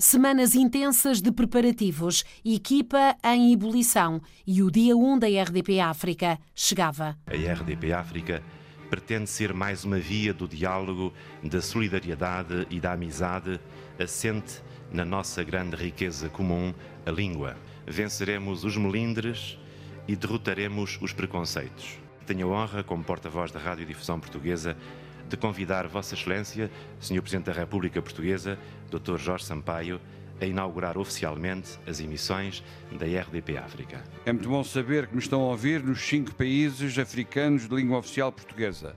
Semanas 0.00 0.54
intensas 0.54 1.20
de 1.20 1.32
preparativos, 1.32 2.24
equipa 2.44 3.16
em 3.24 3.52
ebulição 3.52 4.22
e 4.46 4.62
o 4.62 4.70
dia 4.70 4.96
1 4.96 5.18
da 5.18 5.26
RDP 5.26 5.80
África 5.80 6.38
chegava. 6.54 7.18
A 7.26 7.34
RDP 7.34 7.92
África 7.92 8.40
pretende 8.88 9.28
ser 9.28 9.52
mais 9.52 9.82
uma 9.82 9.98
via 9.98 10.32
do 10.32 10.46
diálogo, 10.46 11.12
da 11.42 11.60
solidariedade 11.60 12.64
e 12.70 12.78
da 12.78 12.92
amizade, 12.92 13.58
assente 13.98 14.62
na 14.92 15.04
nossa 15.04 15.42
grande 15.42 15.74
riqueza 15.74 16.28
comum, 16.28 16.72
a 17.04 17.10
língua. 17.10 17.56
Venceremos 17.84 18.62
os 18.62 18.76
melindres 18.76 19.58
e 20.06 20.14
derrotaremos 20.14 20.96
os 21.02 21.12
preconceitos. 21.12 21.98
Tenho 22.24 22.54
a 22.54 22.62
honra, 22.62 22.84
como 22.84 23.02
porta-voz 23.02 23.50
da 23.50 23.58
Rádio 23.58 23.84
Difusão 23.84 24.20
Portuguesa, 24.20 24.76
de 25.28 25.36
convidar 25.36 25.86
Vossa 25.86 26.14
Excelência, 26.14 26.70
Sr. 27.00 27.20
Presidente 27.20 27.46
da 27.46 27.52
República 27.52 28.00
Portuguesa, 28.00 28.58
Dr. 28.90 29.16
Jorge 29.18 29.44
Sampaio, 29.44 30.00
a 30.40 30.46
inaugurar 30.46 30.96
oficialmente 30.96 31.78
as 31.86 32.00
emissões 32.00 32.62
da 32.92 33.06
RDP 33.06 33.56
África. 33.58 34.02
É 34.24 34.32
muito 34.32 34.48
bom 34.48 34.62
saber 34.62 35.06
que 35.06 35.14
me 35.14 35.20
estão 35.20 35.42
a 35.42 35.48
ouvir 35.48 35.82
nos 35.82 36.00
cinco 36.00 36.34
países 36.34 36.98
africanos 36.98 37.68
de 37.68 37.74
língua 37.74 37.98
oficial 37.98 38.32
portuguesa. 38.32 38.96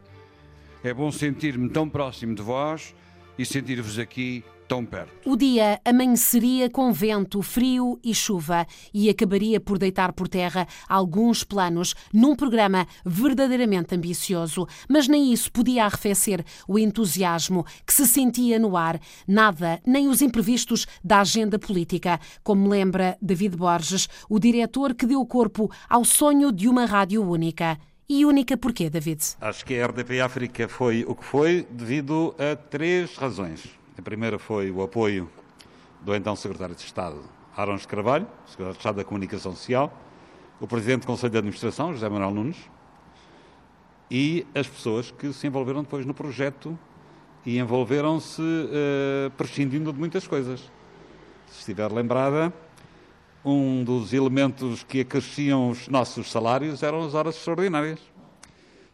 É 0.83 0.93
bom 0.93 1.11
sentir-me 1.11 1.69
tão 1.69 1.89
próximo 1.89 2.35
de 2.35 2.41
vós 2.41 2.95
e 3.37 3.45
sentir-vos 3.45 3.99
aqui 3.99 4.43
tão 4.71 4.85
perto. 4.85 5.29
O 5.29 5.35
dia 5.35 5.81
amanheceria 5.83 6.69
com 6.69 6.93
vento, 6.93 7.41
frio 7.41 7.99
e 8.01 8.15
chuva 8.15 8.65
e 8.93 9.09
acabaria 9.09 9.59
por 9.59 9.77
deitar 9.77 10.13
por 10.13 10.29
terra 10.29 10.65
alguns 10.87 11.43
planos 11.43 11.93
num 12.13 12.37
programa 12.37 12.87
verdadeiramente 13.05 13.93
ambicioso. 13.93 14.65
Mas 14.87 15.09
nem 15.09 15.33
isso 15.33 15.51
podia 15.51 15.83
arrefecer 15.83 16.45
o 16.65 16.79
entusiasmo 16.79 17.65
que 17.85 17.93
se 17.93 18.07
sentia 18.07 18.57
no 18.57 18.77
ar. 18.77 18.97
Nada, 19.27 19.81
nem 19.85 20.07
os 20.07 20.21
imprevistos 20.21 20.87
da 21.03 21.19
agenda 21.19 21.59
política, 21.59 22.17
como 22.41 22.69
lembra 22.69 23.17
David 23.21 23.57
Borges, 23.57 24.07
o 24.29 24.39
diretor 24.39 24.95
que 24.95 25.05
deu 25.05 25.25
corpo 25.25 25.69
ao 25.89 26.05
sonho 26.05 26.49
de 26.49 26.69
uma 26.69 26.85
rádio 26.85 27.21
única. 27.21 27.77
E 28.07 28.23
única 28.23 28.55
porquê, 28.55 28.89
David? 28.89 29.21
Acho 29.41 29.65
que 29.65 29.77
a 29.77 29.87
RDP 29.87 30.21
África 30.21 30.69
foi 30.69 31.03
o 31.05 31.13
que 31.13 31.25
foi 31.25 31.67
devido 31.71 32.33
a 32.39 32.55
três 32.55 33.17
razões. 33.17 33.80
A 34.01 34.03
primeira 34.03 34.39
foi 34.39 34.71
o 34.71 34.81
apoio 34.81 35.29
do 36.01 36.15
então 36.15 36.35
Secretário 36.35 36.73
de 36.73 36.81
Estado, 36.81 37.21
Arons 37.55 37.85
Carvalho, 37.85 38.25
Secretário 38.47 38.73
de 38.73 38.79
Estado 38.79 38.95
da 38.95 39.03
Comunicação 39.03 39.51
Social, 39.51 39.95
o 40.59 40.65
Presidente 40.65 41.01
do 41.01 41.05
Conselho 41.05 41.29
de 41.29 41.37
Administração, 41.37 41.93
José 41.93 42.09
Manuel 42.09 42.31
Nunes, 42.31 42.57
e 44.09 44.43
as 44.55 44.67
pessoas 44.67 45.11
que 45.11 45.31
se 45.31 45.45
envolveram 45.45 45.83
depois 45.83 46.03
no 46.03 46.15
projeto 46.15 46.75
e 47.45 47.59
envolveram-se 47.59 48.41
uh, 48.41 49.29
prescindindo 49.37 49.93
de 49.93 49.99
muitas 49.99 50.25
coisas. 50.25 50.61
Se 51.45 51.59
estiver 51.59 51.91
lembrada, 51.91 52.51
um 53.45 53.83
dos 53.83 54.13
elementos 54.13 54.81
que 54.81 55.01
acresciam 55.01 55.69
os 55.69 55.87
nossos 55.87 56.31
salários 56.31 56.81
eram 56.81 57.05
as 57.05 57.13
horas 57.13 57.35
extraordinárias. 57.35 57.99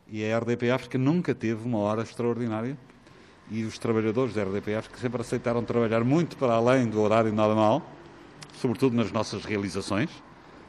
E 0.10 0.30
a 0.30 0.38
RDP 0.38 0.70
África 0.70 0.98
nunca 0.98 1.34
teve 1.34 1.66
uma 1.66 1.78
hora 1.78 2.02
extraordinária 2.02 2.78
e 3.50 3.64
os 3.64 3.78
trabalhadores 3.78 4.34
da 4.34 4.44
RDPF 4.44 4.90
que 4.90 5.00
sempre 5.00 5.22
aceitaram 5.22 5.64
trabalhar 5.64 6.04
muito 6.04 6.38
para 6.38 6.54
além 6.54 6.88
do 6.88 7.02
horário 7.02 7.32
normal, 7.32 7.82
sobretudo 8.60 8.96
nas 8.96 9.12
nossas 9.12 9.46
realizações. 9.46 10.10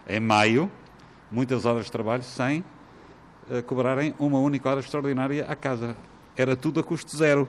Em 0.08 0.20
maio, 0.20 0.70
muitas 1.30 1.64
horas 1.64 1.86
de 1.86 1.92
trabalho 1.92 2.22
sem 2.22 2.64
uh, 3.50 3.62
cobrarem 3.64 4.14
uma 4.18 4.38
única 4.38 4.68
hora 4.70 4.80
extraordinária 4.80 5.44
à 5.46 5.56
casa. 5.56 5.96
Era 6.36 6.56
tudo 6.56 6.80
a 6.80 6.84
custo 6.84 7.16
zero. 7.16 7.48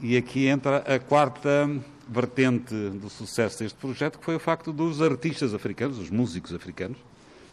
E 0.00 0.16
aqui 0.16 0.46
entra 0.46 0.78
a 0.78 0.98
quarta 0.98 1.70
vertente 2.08 2.74
do 2.74 3.08
sucesso 3.08 3.60
deste 3.60 3.78
projeto, 3.78 4.18
que 4.18 4.24
foi 4.24 4.34
o 4.34 4.40
facto 4.40 4.72
dos 4.72 5.00
artistas 5.00 5.54
africanos, 5.54 5.98
os 5.98 6.10
músicos 6.10 6.52
africanos, 6.52 6.98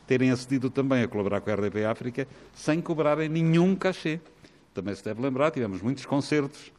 terem 0.08 0.32
acedido 0.32 0.70
também 0.70 1.04
a 1.04 1.08
colaborar 1.08 1.42
com 1.42 1.52
a 1.52 1.54
RDP 1.54 1.86
África 1.86 2.28
sem 2.56 2.82
cobrarem 2.82 3.30
nenhum 3.30 3.76
cachê. 3.76 4.20
Também 4.74 4.96
se 4.96 5.04
deve 5.04 5.22
lembrar, 5.22 5.52
tivemos 5.52 5.82
muitos 5.82 6.06
concertos 6.06 6.72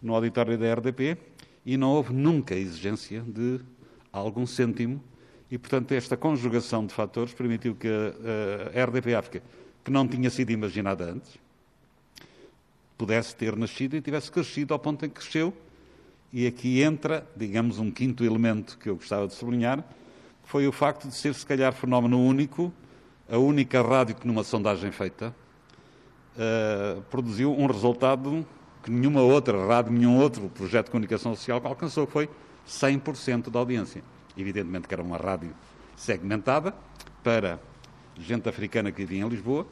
no 0.00 0.14
auditório 0.14 0.56
da 0.56 0.72
RDP 0.74 1.16
e 1.64 1.76
não 1.76 1.90
houve 1.90 2.12
nunca 2.12 2.54
exigência 2.54 3.22
de 3.22 3.60
algum 4.12 4.46
cêntimo 4.46 5.02
e, 5.50 5.58
portanto, 5.58 5.92
esta 5.92 6.16
conjugação 6.16 6.86
de 6.86 6.92
fatores 6.92 7.32
permitiu 7.32 7.74
que 7.74 7.88
a, 7.88 8.80
a 8.80 8.84
RDP 8.84 9.14
África, 9.14 9.42
que 9.84 9.90
não 9.90 10.06
tinha 10.08 10.30
sido 10.30 10.50
imaginada 10.50 11.04
antes, 11.04 11.38
pudesse 12.96 13.36
ter 13.36 13.54
nascido 13.56 13.96
e 13.96 14.00
tivesse 14.00 14.30
crescido 14.30 14.72
ao 14.72 14.80
ponto 14.80 15.04
em 15.04 15.08
que 15.08 15.20
cresceu. 15.20 15.52
E 16.32 16.46
aqui 16.46 16.82
entra, 16.82 17.26
digamos, 17.36 17.78
um 17.78 17.90
quinto 17.90 18.24
elemento 18.24 18.76
que 18.78 18.88
eu 18.88 18.96
gostava 18.96 19.26
de 19.26 19.34
sublinhar, 19.34 19.82
que 20.42 20.48
foi 20.48 20.66
o 20.66 20.72
facto 20.72 21.06
de 21.06 21.14
ser, 21.14 21.34
se 21.34 21.46
calhar, 21.46 21.72
fenómeno 21.72 22.18
único, 22.18 22.72
a 23.28 23.38
única 23.38 23.80
rádio 23.80 24.16
que, 24.16 24.26
numa 24.26 24.42
sondagem 24.42 24.90
feita, 24.90 25.34
uh, 26.36 27.02
produziu 27.02 27.52
um 27.52 27.66
resultado 27.66 28.46
que 28.82 28.90
nenhuma 28.90 29.22
outra 29.22 29.66
rádio, 29.66 29.92
nenhum 29.92 30.18
outro 30.18 30.48
projeto 30.48 30.86
de 30.86 30.90
comunicação 30.90 31.34
social 31.34 31.60
alcançou, 31.64 32.06
que 32.06 32.12
foi 32.12 32.28
100% 32.68 33.50
da 33.50 33.58
audiência. 33.58 34.02
Evidentemente 34.36 34.86
que 34.86 34.94
era 34.94 35.02
uma 35.02 35.16
rádio 35.16 35.54
segmentada 35.96 36.74
para 37.22 37.58
gente 38.18 38.48
africana 38.48 38.92
que 38.92 39.04
vivia 39.04 39.24
em 39.24 39.28
Lisboa, 39.28 39.66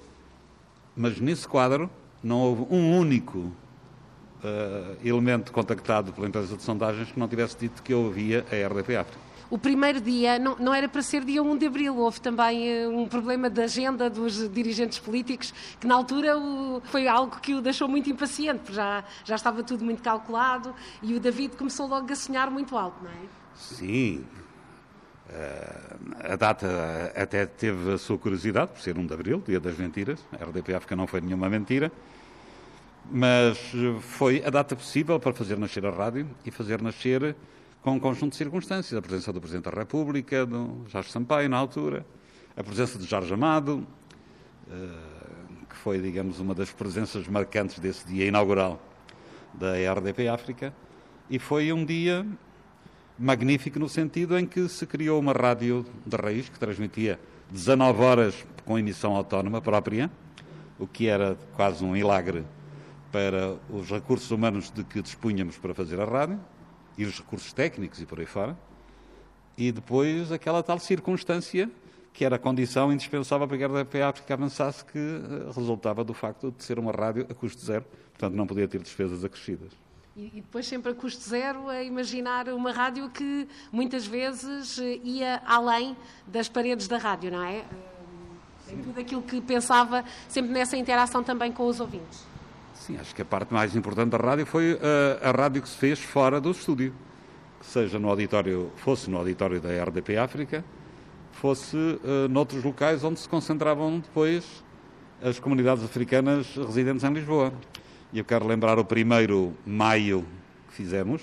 mas 0.96 1.20
nesse 1.20 1.46
quadro 1.46 1.90
não 2.22 2.40
houve 2.40 2.66
um 2.70 2.98
único 2.98 3.38
uh, 3.38 4.96
elemento 5.04 5.52
contactado 5.52 6.12
pela 6.12 6.26
empresa 6.26 6.56
de 6.56 6.62
sondagens 6.62 7.10
que 7.10 7.18
não 7.18 7.28
tivesse 7.28 7.56
dito 7.58 7.82
que 7.82 7.92
eu 7.92 8.04
ouvia 8.04 8.46
a 8.50 8.68
RDP 8.68 8.96
África 8.96 9.31
o 9.52 9.58
primeiro 9.58 10.00
dia 10.00 10.38
não, 10.38 10.56
não, 10.56 10.72
era 10.72 10.88
para 10.88 11.02
ser 11.02 11.22
dia 11.26 11.42
1 11.42 11.58
de 11.58 11.66
abril. 11.66 11.94
Houve 11.98 12.22
também 12.22 12.86
uh, 12.86 12.98
um 12.98 13.06
problema 13.06 13.50
de 13.50 13.60
agenda 13.60 14.08
dos 14.08 14.48
dirigentes 14.48 14.98
políticos, 14.98 15.52
que 15.78 15.86
na 15.86 15.94
altura 15.94 16.38
o, 16.38 16.80
foi 16.86 17.06
algo 17.06 17.38
que 17.38 17.52
o 17.52 17.60
deixou 17.60 17.86
muito 17.86 18.08
impaciente, 18.08 18.60
porque 18.60 18.72
já, 18.72 19.04
já 19.26 19.34
estava 19.34 19.62
tudo 19.62 19.84
muito 19.84 20.02
calculado 20.02 20.74
e 21.02 21.14
o 21.14 21.20
David 21.20 21.54
começou 21.54 21.86
logo 21.86 22.10
a 22.10 22.16
sonhar 22.16 22.50
muito 22.50 22.74
alto, 22.74 22.96
não 23.04 23.10
é? 23.10 23.14
Sim. 23.54 24.24
Uh, 25.28 26.32
a 26.32 26.36
data 26.36 27.12
até 27.14 27.44
teve 27.44 27.92
a 27.92 27.98
sua 27.98 28.16
curiosidade, 28.16 28.72
por 28.72 28.80
ser 28.80 28.96
1 28.96 29.06
de 29.06 29.12
abril, 29.12 29.44
dia 29.46 29.60
das 29.60 29.76
mentiras. 29.76 30.18
A 30.32 30.42
RDP 30.46 30.72
África 30.72 30.96
não 30.96 31.06
foi 31.06 31.20
nenhuma 31.20 31.50
mentira 31.50 31.92
mas 33.10 33.58
foi 34.00 34.44
a 34.44 34.48
data 34.48 34.76
possível 34.76 35.18
para 35.18 35.32
fazer 35.32 35.58
nascer 35.58 35.84
a 35.84 35.90
rádio 35.90 36.24
e 36.46 36.52
fazer 36.52 36.80
nascer 36.80 37.34
com 37.82 37.92
um 37.92 38.00
conjunto 38.00 38.30
de 38.30 38.36
circunstâncias. 38.36 38.96
A 38.96 39.02
presença 39.02 39.32
do 39.32 39.40
Presidente 39.40 39.64
da 39.64 39.72
República, 39.72 40.46
do 40.46 40.84
Jorge 40.86 41.10
Sampaio, 41.10 41.48
na 41.48 41.58
altura, 41.58 42.06
a 42.56 42.62
presença 42.62 42.96
de 42.96 43.04
Jorge 43.04 43.34
Amado, 43.34 43.86
eh, 44.70 44.88
que 45.68 45.76
foi, 45.76 46.00
digamos, 46.00 46.38
uma 46.38 46.54
das 46.54 46.70
presenças 46.70 47.26
marcantes 47.26 47.80
desse 47.80 48.06
dia 48.06 48.24
inaugural 48.24 48.80
da 49.52 49.72
RDP 49.72 50.28
África, 50.28 50.72
e 51.28 51.38
foi 51.38 51.72
um 51.72 51.84
dia 51.84 52.24
magnífico 53.18 53.78
no 53.78 53.88
sentido 53.88 54.38
em 54.38 54.46
que 54.46 54.68
se 54.68 54.86
criou 54.86 55.18
uma 55.18 55.32
rádio 55.32 55.84
de 56.06 56.16
raiz 56.16 56.48
que 56.48 56.58
transmitia 56.58 57.18
19 57.50 58.02
horas 58.02 58.46
com 58.64 58.78
emissão 58.78 59.16
autónoma 59.16 59.60
própria, 59.60 60.10
o 60.78 60.86
que 60.86 61.08
era 61.08 61.36
quase 61.54 61.84
um 61.84 61.92
milagre 61.92 62.44
para 63.10 63.56
os 63.68 63.90
recursos 63.90 64.30
humanos 64.30 64.70
de 64.70 64.84
que 64.84 65.02
dispunhamos 65.02 65.58
para 65.58 65.74
fazer 65.74 66.00
a 66.00 66.04
rádio 66.04 66.40
e 66.96 67.04
os 67.04 67.18
recursos 67.18 67.52
técnicos 67.52 68.00
e 68.00 68.06
por 68.06 68.20
aí 68.20 68.26
fora, 68.26 68.56
e 69.56 69.70
depois 69.70 70.32
aquela 70.32 70.62
tal 70.62 70.78
circunstância 70.78 71.70
que 72.12 72.24
era 72.24 72.36
a 72.36 72.38
condição 72.38 72.92
indispensável 72.92 73.48
para 73.48 73.56
que 73.56 73.64
a 73.64 73.66
RDP 73.66 74.02
África 74.02 74.34
avançasse, 74.34 74.84
que 74.84 74.98
eh, 74.98 75.50
resultava 75.54 76.04
do 76.04 76.12
facto 76.12 76.54
de 76.56 76.62
ser 76.62 76.78
uma 76.78 76.92
rádio 76.92 77.26
a 77.30 77.34
custo 77.34 77.64
zero, 77.64 77.84
portanto 78.10 78.34
não 78.34 78.46
podia 78.46 78.68
ter 78.68 78.82
despesas 78.82 79.24
acrescidas. 79.24 79.72
E, 80.14 80.30
depois 80.34 80.66
sempre 80.66 80.92
a 80.92 80.94
custo 80.94 81.22
zero 81.22 81.70
a 81.70 81.82
imaginar 81.82 82.48
uma 82.50 82.70
rádio 82.70 83.08
que 83.08 83.48
muitas 83.72 84.06
vezes 84.06 84.78
eh, 84.78 85.00
ia 85.02 85.42
além 85.46 85.96
das 86.26 86.48
paredes 86.48 86.86
da 86.86 86.98
rádio, 86.98 87.30
não 87.30 87.42
é? 87.42 87.64
Em 88.70 88.82
tudo 88.82 89.00
aquilo 89.00 89.22
que 89.22 89.40
pensava, 89.40 90.04
sempre 90.28 90.52
nessa 90.52 90.76
interação 90.76 91.22
também 91.22 91.50
com 91.50 91.66
os 91.66 91.80
ouvintes. 91.80 92.31
Sim, 92.74 92.96
acho 92.96 93.14
que 93.14 93.22
a 93.22 93.24
parte 93.24 93.52
mais 93.52 93.76
importante 93.76 94.10
da 94.10 94.18
rádio 94.18 94.46
foi 94.46 94.72
a, 94.72 94.76
eh, 94.82 95.28
a 95.28 95.30
rádio 95.30 95.62
que 95.62 95.68
se 95.68 95.76
fez 95.76 96.00
fora 96.00 96.40
do 96.40 96.50
estúdio. 96.50 96.92
Seja 97.60 97.98
no 97.98 98.08
auditório, 98.08 98.72
fosse 98.76 99.08
no 99.08 99.18
auditório 99.18 99.60
da 99.60 99.68
RDP 99.84 100.16
África, 100.16 100.64
fosse 101.30 101.76
uh, 101.76 102.28
noutros 102.28 102.64
locais 102.64 103.04
onde 103.04 103.20
se 103.20 103.28
concentravam 103.28 104.00
depois 104.00 104.64
as 105.22 105.38
comunidades 105.38 105.84
africanas 105.84 106.56
residentes 106.56 107.04
em 107.04 107.12
Lisboa. 107.12 107.52
E 108.12 108.18
eu 108.18 108.24
quero 108.24 108.46
lembrar 108.46 108.78
o 108.78 108.84
primeiro 108.84 109.54
maio 109.64 110.26
que 110.68 110.74
fizemos, 110.74 111.22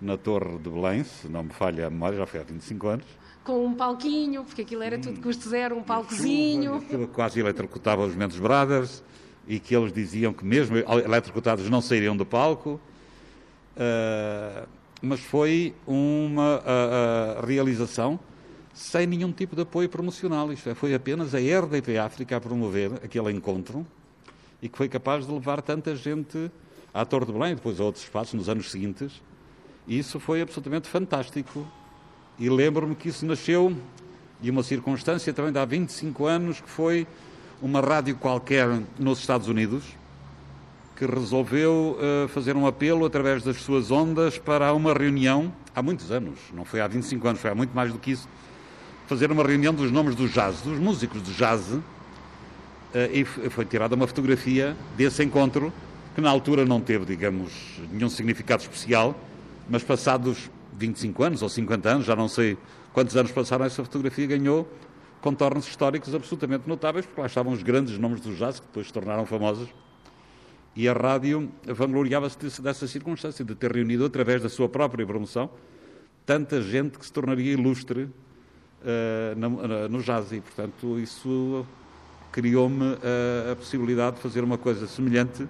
na 0.00 0.16
Torre 0.16 0.58
de 0.58 0.68
Belém, 0.68 1.04
se 1.04 1.28
não 1.28 1.44
me 1.44 1.50
falha 1.50 1.86
a 1.86 1.90
memória, 1.90 2.18
já 2.18 2.26
foi 2.26 2.40
há 2.40 2.42
25 2.42 2.86
anos. 2.88 3.06
Com 3.42 3.64
um 3.64 3.74
palquinho, 3.74 4.44
porque 4.44 4.62
aquilo 4.62 4.82
era 4.82 4.98
tudo 4.98 5.20
custo 5.20 5.48
zero, 5.48 5.76
um 5.76 5.82
palcozinho. 5.82 6.76
Aquilo 6.76 7.08
quase 7.08 7.40
eletrocutava 7.40 8.04
os 8.04 8.14
Mendes 8.14 8.38
Brothers 8.38 9.02
e 9.46 9.58
que 9.58 9.74
eles 9.74 9.92
diziam 9.92 10.32
que 10.32 10.44
mesmo 10.44 10.76
eletrocutados 10.76 11.68
não 11.68 11.80
sairiam 11.80 12.16
do 12.16 12.24
palco. 12.24 12.80
Uh, 13.76 14.68
mas 15.00 15.20
foi 15.20 15.74
uma 15.86 16.62
a, 16.64 17.40
a 17.40 17.46
realização 17.46 18.20
sem 18.72 19.06
nenhum 19.06 19.32
tipo 19.32 19.56
de 19.56 19.62
apoio 19.62 19.88
promocional. 19.88 20.52
Isto 20.52 20.70
é, 20.70 20.74
foi 20.74 20.94
apenas 20.94 21.34
a 21.34 21.38
RDP 21.38 21.98
África 21.98 22.36
a 22.36 22.40
promover 22.40 22.92
aquele 23.04 23.30
encontro 23.32 23.86
e 24.62 24.68
que 24.68 24.78
foi 24.78 24.88
capaz 24.88 25.26
de 25.26 25.32
levar 25.32 25.60
tanta 25.60 25.94
gente 25.96 26.50
à 26.94 27.04
Torre 27.04 27.26
de 27.26 27.32
Belém, 27.32 27.54
depois 27.54 27.80
a 27.80 27.84
outros 27.84 28.04
espaços 28.04 28.34
nos 28.34 28.48
anos 28.48 28.70
seguintes. 28.70 29.20
E 29.86 29.98
isso 29.98 30.20
foi 30.20 30.40
absolutamente 30.40 30.88
fantástico. 30.88 31.66
E 32.38 32.48
lembro-me 32.48 32.94
que 32.94 33.08
isso 33.08 33.26
nasceu 33.26 33.76
de 34.40 34.50
uma 34.50 34.62
circunstância 34.62 35.32
também 35.32 35.52
de 35.52 35.58
há 35.58 35.64
25 35.64 36.26
anos, 36.26 36.60
que 36.60 36.70
foi 36.70 37.06
uma 37.62 37.80
rádio 37.80 38.16
qualquer 38.16 38.68
nos 38.98 39.20
Estados 39.20 39.46
Unidos, 39.46 39.84
que 40.96 41.06
resolveu 41.06 41.96
uh, 41.96 42.28
fazer 42.28 42.56
um 42.56 42.66
apelo 42.66 43.06
através 43.06 43.44
das 43.44 43.56
suas 43.58 43.92
ondas 43.92 44.36
para 44.36 44.74
uma 44.74 44.92
reunião, 44.92 45.52
há 45.74 45.80
muitos 45.80 46.10
anos, 46.10 46.38
não 46.52 46.64
foi 46.64 46.80
há 46.80 46.88
25 46.88 47.28
anos, 47.28 47.40
foi 47.40 47.50
há 47.50 47.54
muito 47.54 47.74
mais 47.74 47.92
do 47.92 47.98
que 48.00 48.10
isso, 48.10 48.28
fazer 49.06 49.30
uma 49.30 49.44
reunião 49.44 49.72
dos 49.72 49.92
nomes 49.92 50.16
do 50.16 50.28
jazz, 50.28 50.60
dos 50.60 50.78
músicos 50.78 51.22
de 51.22 51.32
jazz, 51.34 51.70
uh, 51.70 51.82
e 53.12 53.24
foi 53.24 53.64
tirada 53.64 53.94
uma 53.94 54.08
fotografia 54.08 54.76
desse 54.96 55.22
encontro, 55.22 55.72
que 56.16 56.20
na 56.20 56.30
altura 56.30 56.64
não 56.64 56.80
teve, 56.80 57.06
digamos, 57.06 57.52
nenhum 57.92 58.10
significado 58.10 58.60
especial, 58.62 59.14
mas 59.70 59.84
passados 59.84 60.50
25 60.76 61.22
anos 61.22 61.42
ou 61.42 61.48
50 61.48 61.88
anos, 61.88 62.06
já 62.06 62.16
não 62.16 62.26
sei 62.26 62.58
quantos 62.92 63.16
anos 63.16 63.30
passaram, 63.30 63.64
essa 63.64 63.84
fotografia 63.84 64.26
ganhou 64.26 64.68
contornos 65.22 65.66
históricos 65.66 66.14
absolutamente 66.14 66.68
notáveis, 66.68 67.06
porque 67.06 67.20
lá 67.20 67.26
estavam 67.26 67.52
os 67.52 67.62
grandes 67.62 67.96
nomes 67.96 68.20
do 68.20 68.34
jazz, 68.34 68.60
que 68.60 68.66
depois 68.66 68.88
se 68.88 68.92
tornaram 68.92 69.24
famosos. 69.24 69.68
E 70.74 70.88
a 70.88 70.92
rádio 70.92 71.50
vangloriava-se 71.64 72.60
dessa 72.60 72.86
circunstância, 72.86 73.44
de 73.44 73.54
ter 73.54 73.72
reunido, 73.72 74.04
através 74.04 74.42
da 74.42 74.48
sua 74.48 74.68
própria 74.68 75.06
promoção, 75.06 75.48
tanta 76.26 76.60
gente 76.60 76.98
que 76.98 77.06
se 77.06 77.12
tornaria 77.12 77.52
ilustre 77.52 78.02
uh, 78.02 78.10
na, 79.36 79.88
no 79.88 80.02
jazz. 80.02 80.32
E, 80.32 80.40
portanto, 80.40 80.98
isso 80.98 81.64
criou-me 82.32 82.94
uh, 82.94 83.52
a 83.52 83.56
possibilidade 83.56 84.16
de 84.16 84.22
fazer 84.22 84.42
uma 84.42 84.58
coisa 84.58 84.88
semelhante. 84.88 85.46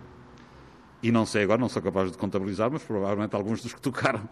E 1.02 1.10
não 1.10 1.24
sei 1.24 1.44
agora, 1.44 1.60
não 1.60 1.68
sou 1.68 1.80
capaz 1.80 2.12
de 2.12 2.18
contabilizar, 2.18 2.70
mas 2.70 2.82
provavelmente 2.82 3.34
alguns 3.34 3.62
dos 3.62 3.72
que 3.72 3.80
tocaram 3.80 4.28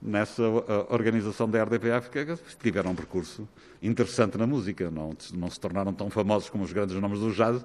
nessa 0.00 0.42
organização 0.88 1.48
da 1.48 1.62
RDP 1.62 1.90
África 1.90 2.38
tiveram 2.62 2.92
um 2.92 2.94
percurso 2.94 3.46
interessante 3.82 4.38
na 4.38 4.46
música. 4.46 4.90
Não, 4.90 5.14
não 5.34 5.50
se 5.50 5.60
tornaram 5.60 5.92
tão 5.92 6.10
famosos 6.10 6.48
como 6.48 6.64
os 6.64 6.72
grandes 6.72 6.96
nomes 6.96 7.20
do 7.20 7.32
jazz, 7.32 7.64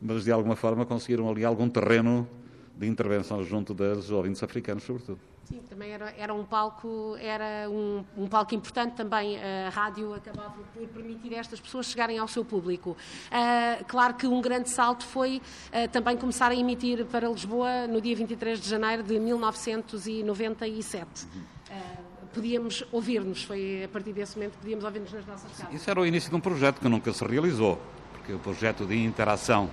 mas 0.00 0.24
de 0.24 0.32
alguma 0.32 0.56
forma 0.56 0.84
conseguiram 0.84 1.30
ali 1.30 1.44
algum 1.44 1.68
terreno 1.68 2.28
de 2.76 2.86
intervenção 2.86 3.42
junto 3.44 3.74
dos 3.74 4.10
ouvintes 4.10 4.42
africanos, 4.42 4.82
sobretudo. 4.82 5.20
Sim, 5.44 5.60
também 5.68 5.90
era, 5.90 6.14
era 6.16 6.32
um 6.32 6.44
palco, 6.44 7.16
era 7.20 7.68
um, 7.68 8.04
um, 8.16 8.26
palco 8.26 8.54
importante 8.54 8.94
também. 8.94 9.36
A 9.38 9.68
rádio 9.70 10.14
acabava 10.14 10.54
por 10.72 10.86
permitir 10.88 11.34
estas 11.34 11.60
pessoas 11.60 11.86
chegarem 11.86 12.16
ao 12.18 12.28
seu 12.28 12.44
público. 12.44 12.90
Uh, 12.90 13.84
claro 13.86 14.14
que 14.14 14.26
um 14.26 14.40
grande 14.40 14.70
salto 14.70 15.04
foi 15.04 15.42
uh, 15.68 15.88
também 15.90 16.16
começar 16.16 16.52
a 16.52 16.54
emitir 16.54 17.04
para 17.06 17.28
Lisboa 17.28 17.88
no 17.88 18.00
dia 18.00 18.14
23 18.16 18.60
de 18.60 18.68
janeiro 18.68 19.02
de 19.02 19.18
1997. 19.18 21.26
Uhum. 21.34 21.42
Uh, 21.72 22.12
podíamos 22.34 22.84
ouvir-nos, 22.92 23.44
foi 23.44 23.84
a 23.84 23.88
partir 23.88 24.12
desse 24.12 24.36
momento 24.36 24.52
que 24.52 24.58
podíamos 24.58 24.84
ouvir-nos 24.84 25.12
nas 25.12 25.26
nossas 25.26 25.50
casas. 25.52 25.74
Isso 25.74 25.90
era 25.90 26.00
o 26.00 26.06
início 26.06 26.30
de 26.30 26.36
um 26.36 26.40
projeto 26.40 26.80
que 26.80 26.88
nunca 26.88 27.12
se 27.12 27.24
realizou, 27.24 27.80
porque 28.12 28.32
o 28.32 28.38
projeto 28.38 28.86
de 28.86 29.02
interação 29.02 29.70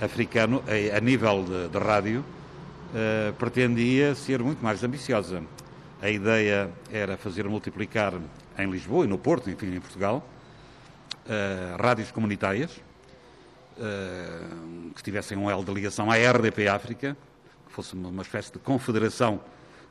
africano 0.00 0.62
a, 0.66 0.96
a 0.96 1.00
nível 1.00 1.44
de, 1.44 1.68
de 1.68 1.78
rádio 1.78 2.20
uh, 2.20 3.32
pretendia 3.34 4.14
ser 4.14 4.42
muito 4.42 4.62
mais 4.62 4.82
ambiciosa. 4.82 5.42
A 6.00 6.10
ideia 6.10 6.70
era 6.90 7.16
fazer 7.16 7.48
multiplicar 7.48 8.14
em 8.58 8.70
Lisboa 8.70 9.04
e 9.04 9.08
no 9.08 9.18
Porto, 9.18 9.48
enfim, 9.48 9.74
em 9.74 9.80
Portugal, 9.80 10.26
uh, 11.26 11.82
rádios 11.82 12.10
comunitárias 12.10 12.76
uh, 13.78 14.90
que 14.94 15.02
tivessem 15.02 15.38
um 15.38 15.50
L 15.50 15.64
de 15.64 15.72
ligação 15.72 16.10
à 16.10 16.16
RDP 16.16 16.68
África, 16.68 17.16
que 17.66 17.72
fosse 17.72 17.94
uma 17.94 18.22
espécie 18.22 18.52
de 18.52 18.58
confederação 18.58 19.40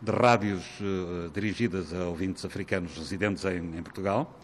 de 0.02 0.12
rádios 0.12 0.64
uh, 0.80 1.30
dirigidas 1.32 1.94
a 1.94 2.06
ouvintes 2.06 2.44
africanos 2.44 2.98
residentes 2.98 3.46
em, 3.46 3.78
em, 3.78 3.84
Portugal, 3.84 4.40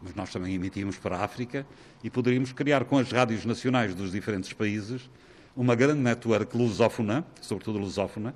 mas 0.00 0.14
nós 0.14 0.30
também 0.32 0.54
emitimos 0.54 0.96
para 0.96 1.18
a 1.18 1.24
África 1.24 1.66
e 2.02 2.08
poderíamos 2.08 2.52
criar 2.52 2.84
com 2.84 2.96
as 2.96 3.12
rádios 3.12 3.44
nacionais 3.44 3.94
dos 3.94 4.10
diferentes 4.10 4.52
países 4.54 5.10
uma 5.54 5.74
grande 5.74 6.00
network 6.00 6.56
lusófona, 6.56 7.26
sobretudo 7.42 7.78
lusófona, 7.78 8.34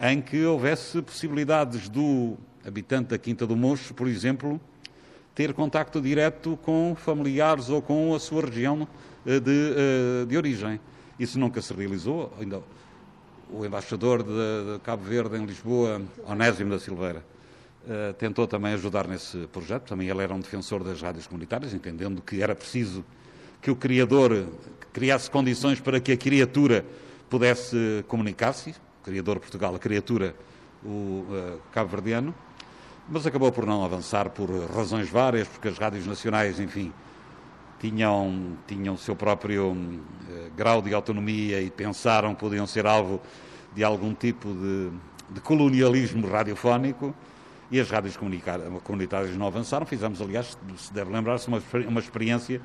em 0.00 0.22
que 0.22 0.44
houvesse 0.46 1.02
possibilidades 1.02 1.90
do 1.90 2.38
habitante 2.66 3.10
da 3.10 3.18
Quinta 3.18 3.46
do 3.46 3.54
Mocho, 3.54 3.92
por 3.92 4.08
exemplo, 4.08 4.58
ter 5.34 5.52
contacto 5.52 6.00
direto 6.00 6.58
com 6.62 6.96
familiares 6.98 7.68
ou 7.68 7.82
com 7.82 8.14
a 8.14 8.18
sua 8.18 8.46
região 8.46 8.88
uh, 9.26 9.40
de, 9.40 9.50
uh, 10.22 10.26
de 10.26 10.36
origem. 10.38 10.80
Isso 11.20 11.38
nunca 11.38 11.60
se 11.60 11.74
realizou, 11.74 12.32
ainda 12.40 12.62
o 13.50 13.64
embaixador 13.64 14.22
de, 14.22 14.28
de, 14.30 14.78
Cabo 14.82 15.04
Verde 15.04 15.36
em 15.36 15.44
Lisboa, 15.44 16.02
Onésimo 16.26 16.70
da 16.70 16.78
Silveira, 16.78 17.24
uh, 17.84 18.12
tentou 18.14 18.46
também 18.46 18.72
ajudar 18.74 19.06
nesse 19.06 19.46
projeto. 19.48 19.88
Também 19.88 20.08
ele 20.08 20.22
era 20.22 20.34
um 20.34 20.40
defensor 20.40 20.82
das 20.84 21.00
rádios 21.00 21.26
comunitárias, 21.26 21.72
entendendo 21.74 22.22
que 22.22 22.42
era 22.42 22.54
preciso 22.54 23.04
que 23.60 23.70
o 23.70 23.76
criador 23.76 24.46
criasse 24.92 25.30
condições 25.30 25.80
para 25.80 26.00
que 26.00 26.12
a 26.12 26.16
criatura 26.16 26.84
pudesse 27.28 28.04
comunicar-se. 28.08 28.70
O 28.70 29.04
criador 29.04 29.40
Portugal, 29.40 29.74
a 29.74 29.78
criatura, 29.78 30.34
o 30.84 30.88
uh, 30.88 31.60
cabo-verdiano. 31.72 32.34
Mas 33.08 33.26
acabou 33.26 33.50
por 33.50 33.64
não 33.64 33.84
avançar 33.84 34.28
por 34.30 34.50
razões 34.70 35.08
várias, 35.08 35.48
porque 35.48 35.68
as 35.68 35.78
rádios 35.78 36.06
nacionais, 36.06 36.60
enfim, 36.60 36.92
tinham, 37.78 38.56
tinham 38.66 38.94
o 38.94 38.98
seu 38.98 39.14
próprio 39.14 39.72
uh, 39.72 40.50
grau 40.56 40.82
de 40.82 40.92
autonomia 40.94 41.60
e 41.60 41.70
pensaram 41.70 42.34
que 42.34 42.40
podiam 42.40 42.66
ser 42.66 42.86
alvo 42.86 43.20
de 43.74 43.84
algum 43.84 44.14
tipo 44.14 44.52
de, 44.52 44.90
de 45.30 45.40
colonialismo 45.40 46.26
radiofónico 46.26 47.14
e 47.70 47.78
as 47.78 47.90
rádios 47.90 48.16
comunitárias 48.16 49.36
não 49.36 49.46
avançaram. 49.46 49.84
Fizemos, 49.84 50.20
aliás, 50.20 50.56
se 50.76 50.92
deve 50.92 51.12
lembrar-se, 51.12 51.48
uma, 51.48 51.62
uma 51.86 52.00
experiência 52.00 52.60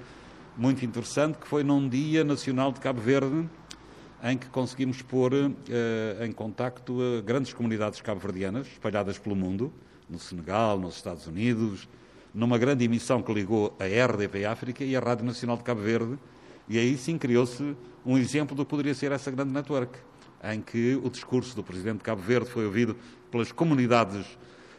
muito 0.58 0.86
interessante 0.86 1.38
que 1.38 1.48
foi 1.48 1.64
num 1.64 1.88
Dia 1.88 2.24
Nacional 2.24 2.72
de 2.72 2.80
Cabo 2.80 3.02
Verde, 3.02 3.48
em 4.24 4.38
que 4.38 4.48
conseguimos 4.48 5.02
pôr 5.02 5.34
uh, 5.34 6.24
em 6.24 6.32
contacto 6.32 6.98
grandes 7.26 7.52
comunidades 7.54 8.00
cabo-verdianas 8.00 8.68
espalhadas 8.68 9.20
pelo 9.20 9.36
mundo, 9.36 9.74
no 10.10 10.18
Senegal, 10.18 10.80
nos 10.80 10.96
Estados 10.96 11.28
Unidos, 11.28 11.90
numa 12.34 12.58
grande 12.58 12.84
emissão 12.84 13.22
que 13.22 13.32
ligou 13.32 13.78
a 13.80 13.86
RDP 13.86 14.46
África 14.46 14.84
e 14.84 14.96
a 14.96 15.00
Rádio 15.00 15.26
Nacional 15.26 15.58
de 15.58 15.64
Cabo 15.64 15.82
Verde, 15.82 16.18
e 16.68 16.80
aí 16.80 16.98
sim 16.98 17.18
criou-se 17.18 17.76
um 18.06 18.18
exemplo 18.18 18.56
do 18.56 18.66
que 18.66 18.70
poderia 18.70 18.96
ser 18.96 19.12
essa 19.12 19.30
grande 19.30 19.52
network, 19.52 19.98
em 20.44 20.60
que 20.62 21.00
o 21.04 21.10
discurso 21.10 21.56
do 21.56 21.64
Presidente 21.64 22.00
de 22.00 22.04
Cabo 22.04 22.22
Verde 22.22 22.50
foi 22.50 22.66
ouvido 22.66 22.98
pelas 23.30 23.52
comunidades 23.52 24.26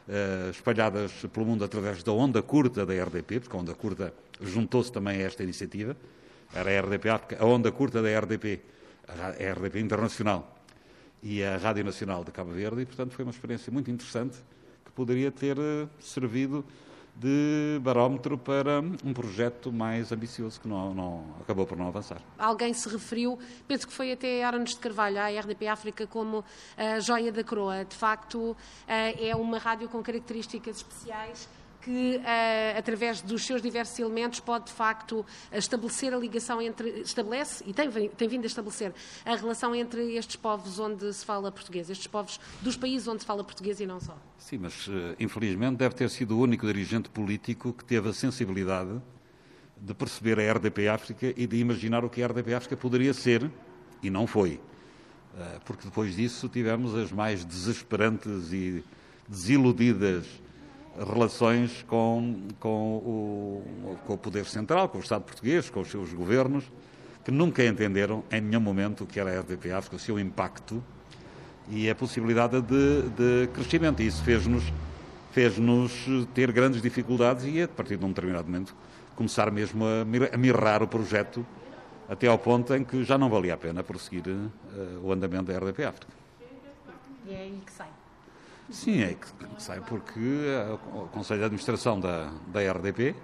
uh, 0.09 0.50
espalhadas 0.50 1.12
pelo 1.33 1.47
mundo 1.47 1.64
através 1.64 2.02
da 2.02 2.12
onda 2.12 2.43
curta 2.43 2.85
da 2.85 2.93
RDP, 2.93 3.40
porque 3.40 3.57
a 3.57 3.61
onda 3.61 3.75
curta 3.75 4.12
juntou-se 4.40 4.90
também 4.90 5.23
a 5.23 5.26
esta 5.26 5.43
iniciativa, 5.43 5.97
era 6.52 6.71
a 6.71 6.81
RDP 6.83 7.09
África, 7.09 7.43
a 7.43 7.47
onda 7.47 7.71
curta 7.71 8.02
da 8.02 8.19
RDP, 8.19 8.61
a 9.09 9.52
RDP 9.52 9.81
Internacional 9.81 10.59
e 11.23 11.43
a 11.43 11.57
Rádio 11.57 11.85
Nacional 11.85 12.25
de 12.25 12.33
Cabo 12.33 12.50
Verde, 12.50 12.83
e 12.83 12.87
portanto 12.87 13.12
foi 13.12 13.25
uma 13.25 13.31
experiência 13.31 13.73
muito 13.73 13.90
interessante 13.90 14.37
que 14.85 14.90
poderia 14.93 15.31
ter 15.31 15.59
uh, 15.59 15.88
servido 16.00 16.64
de 17.16 17.78
barómetro 17.80 18.37
para 18.37 18.80
um 19.04 19.12
projeto 19.12 19.73
mais 19.73 20.11
ambicioso 20.11 20.61
que 20.61 20.66
não, 20.66 20.92
não, 20.92 21.25
acabou 21.40 21.64
por 21.66 21.78
não 21.78 21.87
avançar. 21.87 22.21
Alguém 22.38 22.75
se 22.75 22.88
referiu, 22.88 23.38
penso 23.68 23.87
que 23.87 23.92
foi 23.92 24.12
até 24.12 24.42
Arones 24.42 24.71
de 24.71 24.78
Carvalho, 24.78 25.18
à 25.18 25.28
RDP 25.28 25.68
África, 25.68 26.06
como 26.06 26.44
a 26.76 26.99
joia 26.99 27.30
da 27.30 27.44
coroa. 27.44 27.85
De 27.85 27.94
facto, 27.94 28.56
eh, 28.87 29.28
é 29.28 29.37
uma 29.37 29.59
rádio 29.59 29.88
com 29.88 30.02
características 30.02 30.78
especiais 30.78 31.49
que, 31.85 32.17
uh, 32.17 32.79
através 32.79 33.21
dos 33.21 33.45
seus 33.45 33.61
diversos 33.61 33.99
elementos, 33.99 34.41
pode 34.41 34.67
de 34.67 34.73
facto 34.73 35.25
estabelecer 35.53 36.14
a 36.14 36.17
ligação 36.17 36.61
entre. 36.62 37.00
estabelece 37.00 37.62
e 37.67 37.75
tem, 37.75 37.91
tem 38.09 38.26
vindo 38.26 38.45
a 38.45 38.47
estabelecer 38.47 38.93
a 39.25 39.37
relação 39.37 39.75
entre 39.75 40.17
estes 40.17 40.37
povos 40.37 40.79
onde 40.79 41.12
se 41.12 41.25
fala 41.25 41.53
português, 41.53 41.91
estes 41.91 42.07
povos 42.07 42.41
dos 42.62 42.76
países 42.76 43.07
onde 43.07 43.21
se 43.21 43.26
fala 43.26 43.45
português 43.45 43.81
e 43.81 43.87
não 43.87 44.00
só. 44.00 44.17
Sim, 44.38 44.59
mas 44.59 44.88
uh, 44.88 45.14
infelizmente 45.21 45.76
deve 45.76 45.95
ter 45.95 46.09
sido 46.09 46.38
o 46.38 46.41
único 46.41 46.67
dirigente 46.67 47.11
político 47.11 47.73
que 47.73 47.85
teve 47.85 48.09
a 48.09 48.12
sensibilidade 48.14 49.00
de 49.76 49.93
perceber 49.93 50.41
a 50.41 50.53
RDP 50.55 50.88
África 50.88 51.35
e 51.37 51.47
de 51.47 51.59
imaginar 51.59 52.03
o 52.03 52.09
que 52.09 52.23
a 52.23 52.26
RDP 52.26 52.55
África 52.55 52.76
poderia 52.76 53.12
ser, 53.12 53.50
e 54.03 54.09
não 54.09 54.26
foi. 54.26 54.59
Porque 55.64 55.85
depois 55.85 56.14
disso 56.14 56.49
tivemos 56.49 56.95
as 56.95 57.11
mais 57.11 57.45
desesperantes 57.45 58.53
e 58.53 58.85
desiludidas 59.29 60.25
relações 60.99 61.85
com, 61.89 62.43
com, 62.61 62.97
o, 62.97 63.97
com 64.07 64.15
o 64.15 64.19
poder 64.19 64.47
central, 64.47 64.89
com 64.89 64.99
o 64.99 65.01
Estado 65.01 65.23
português, 65.23 65.71
com 65.71 65.81
os 65.81 65.91
seus 65.91 66.13
governos, 66.13 66.65
que 67.25 67.31
nunca 67.31 67.65
entenderam 67.65 68.23
em 68.31 68.41
nenhum 68.41 68.61
momento 68.61 69.05
o 69.05 69.07
que 69.07 69.19
era 69.19 69.31
a 69.31 69.41
RDP 69.41 69.73
África, 69.73 69.97
o 69.97 69.99
seu 69.99 70.19
impacto 70.19 70.83
e 71.69 71.89
a 71.89 71.95
possibilidade 71.95 72.61
de, 72.61 73.03
de 73.11 73.49
crescimento. 73.53 74.03
E 74.03 74.07
isso 74.07 74.23
fez-nos 74.23 74.65
fez-nos 75.35 76.07
ter 76.33 76.53
grandes 76.53 76.81
dificuldades 76.81 77.45
e, 77.45 77.61
a 77.61 77.67
partir 77.67 77.97
de 77.97 78.05
um 78.05 78.09
determinado 78.09 78.47
momento, 78.47 78.73
começar 79.17 79.51
mesmo 79.51 79.85
a 79.85 80.37
mirrar 80.37 80.81
o 80.81 80.87
projeto 80.87 81.45
até 82.09 82.29
ao 82.29 82.39
ponto 82.39 82.73
em 82.73 82.85
que 82.85 83.03
já 83.03 83.19
não 83.19 83.29
valia 83.29 83.55
a 83.55 83.57
pena 83.57 83.83
prosseguir 83.83 84.29
uh, 84.29 84.51
o 85.03 85.11
andamento 85.11 85.51
da 85.51 85.59
RDP 85.59 85.85
África. 85.85 86.13
E 87.27 87.35
é 87.35 87.39
aí 87.39 87.61
que 87.67 87.73
sai? 87.73 87.89
Sim, 88.71 89.02
é 89.02 89.14
que 89.14 89.26
sai 89.59 89.80
porque 89.80 90.21
o 90.94 91.06
Conselho 91.09 91.40
de 91.40 91.44
Administração 91.44 92.00
da, 92.00 92.30
da 92.49 92.61
RDP 92.73 93.14